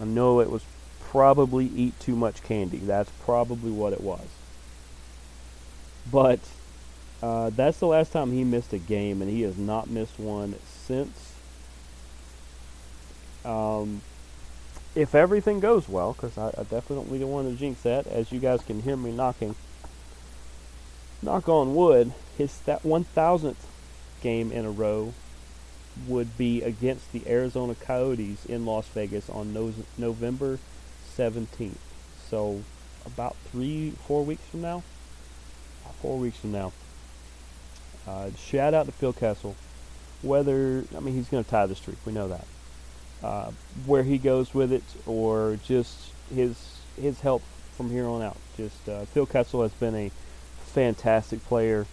I 0.00 0.04
know 0.04 0.40
it 0.40 0.50
was 0.50 0.64
probably 1.00 1.66
eat 1.66 1.98
too 1.98 2.14
much 2.14 2.42
candy. 2.44 2.78
That's 2.78 3.10
probably 3.24 3.72
what 3.72 3.92
it 3.92 4.00
was. 4.00 4.26
But 6.10 6.40
uh, 7.22 7.50
that's 7.50 7.78
the 7.78 7.86
last 7.86 8.12
time 8.12 8.32
he 8.32 8.44
missed 8.44 8.72
a 8.72 8.78
game, 8.78 9.22
and 9.22 9.30
he 9.30 9.42
has 9.42 9.56
not 9.56 9.88
missed 9.88 10.18
one 10.18 10.54
since. 10.66 11.32
Um, 13.44 14.02
if 14.94 15.14
everything 15.14 15.60
goes 15.60 15.88
well, 15.88 16.12
because 16.12 16.36
I, 16.36 16.48
I, 16.58 16.64
definitely 16.64 17.18
don't 17.18 17.30
want 17.30 17.48
to 17.48 17.54
jinx 17.54 17.82
that, 17.82 18.06
as 18.06 18.32
you 18.32 18.40
guys 18.40 18.60
can 18.62 18.82
hear 18.82 18.96
me 18.96 19.12
knocking, 19.12 19.54
knock 21.22 21.48
on 21.48 21.74
wood, 21.74 22.12
his 22.36 22.58
that 22.60 22.82
1,000th 22.82 23.54
game 24.20 24.50
in 24.50 24.64
a 24.64 24.70
row 24.70 25.12
would 26.06 26.36
be 26.36 26.62
against 26.62 27.12
the 27.12 27.22
Arizona 27.26 27.74
Coyotes 27.74 28.44
in 28.46 28.66
Las 28.66 28.86
Vegas 28.88 29.30
on 29.30 29.52
no- 29.52 29.72
November 29.96 30.58
17th. 31.16 31.76
So 32.28 32.62
about 33.04 33.36
three, 33.50 33.92
four 34.06 34.24
weeks 34.24 34.42
from 34.50 34.62
now. 34.62 34.82
Four 36.02 36.18
weeks 36.18 36.38
from 36.38 36.52
now. 36.52 36.72
Uh, 38.06 38.30
shout 38.38 38.74
out 38.74 38.86
to 38.86 38.92
Phil 38.92 39.12
Kessel. 39.12 39.56
Whether 40.22 40.84
I 40.96 41.00
mean 41.00 41.14
he's 41.14 41.28
going 41.28 41.44
to 41.44 41.50
tie 41.50 41.66
the 41.66 41.74
streak, 41.74 41.98
we 42.06 42.12
know 42.12 42.28
that. 42.28 42.46
Uh, 43.22 43.50
where 43.86 44.02
he 44.02 44.18
goes 44.18 44.54
with 44.54 44.72
it, 44.72 44.84
or 45.06 45.58
just 45.64 46.12
his 46.34 46.80
his 47.00 47.20
help 47.20 47.42
from 47.76 47.90
here 47.90 48.06
on 48.06 48.22
out. 48.22 48.36
Just 48.56 48.88
uh, 48.88 49.04
Phil 49.06 49.26
Kessel 49.26 49.62
has 49.62 49.72
been 49.72 49.94
a 49.94 50.10
fantastic 50.64 51.44
player 51.44 51.86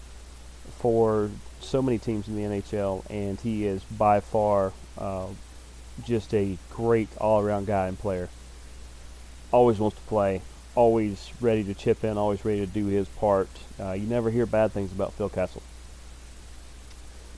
for 0.79 1.29
so 1.59 1.81
many 1.81 1.97
teams 1.97 2.27
in 2.27 2.35
the 2.35 2.43
NHL, 2.43 3.03
and 3.09 3.39
he 3.39 3.65
is 3.65 3.83
by 3.83 4.19
far 4.19 4.73
uh, 4.97 5.27
just 6.05 6.33
a 6.33 6.57
great 6.69 7.09
all-around 7.17 7.67
guy 7.67 7.87
and 7.87 7.97
player. 7.97 8.29
Always 9.51 9.79
wants 9.79 9.97
to 9.97 10.03
play, 10.03 10.41
always 10.75 11.31
ready 11.39 11.63
to 11.63 11.73
chip 11.73 12.03
in, 12.03 12.17
always 12.17 12.43
ready 12.43 12.61
to 12.61 12.71
do 12.71 12.87
his 12.87 13.07
part. 13.07 13.49
Uh, 13.79 13.91
you 13.91 14.07
never 14.07 14.29
hear 14.29 14.45
bad 14.45 14.71
things 14.71 14.91
about 14.91 15.13
Phil 15.13 15.29
Kessel. 15.29 15.61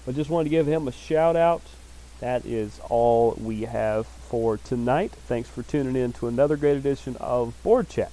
But 0.06 0.16
just 0.16 0.30
wanted 0.30 0.46
to 0.46 0.50
give 0.50 0.68
him 0.68 0.88
a 0.88 0.92
shout 0.92 1.36
out. 1.36 1.62
That 2.20 2.46
is 2.46 2.80
all 2.90 3.38
we 3.42 3.64
have 3.64 4.08
for 4.08 4.58
tonight. 4.58 5.12
Thanks 5.28 5.50
for 5.50 5.64
tuning 5.64 5.96
in 5.96 6.14
to 6.14 6.28
another 6.28 6.56
great 6.56 6.78
edition 6.78 7.18
of 7.20 7.54
BoardCheck. 7.64 8.10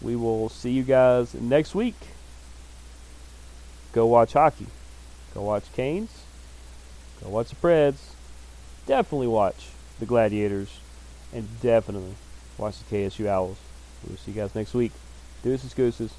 We 0.00 0.16
will 0.16 0.48
see 0.48 0.70
you 0.70 0.82
guys 0.82 1.34
next 1.34 1.74
week. 1.74 1.96
Go 3.92 4.06
watch 4.06 4.34
hockey. 4.34 4.66
Go 5.34 5.42
watch 5.42 5.64
Canes. 5.74 6.22
Go 7.22 7.30
watch 7.30 7.50
the 7.50 7.56
Preds. 7.56 7.98
Definitely 8.86 9.28
watch 9.28 9.68
the 9.98 10.06
Gladiators. 10.06 10.78
And 11.32 11.48
definitely 11.60 12.14
watch 12.58 12.78
the 12.78 12.96
KSU 12.96 13.26
Owls. 13.26 13.58
We'll 14.06 14.16
see 14.18 14.32
you 14.32 14.40
guys 14.40 14.54
next 14.54 14.74
week. 14.74 14.92
Deuces, 15.42 15.74
gooses. 15.74 16.12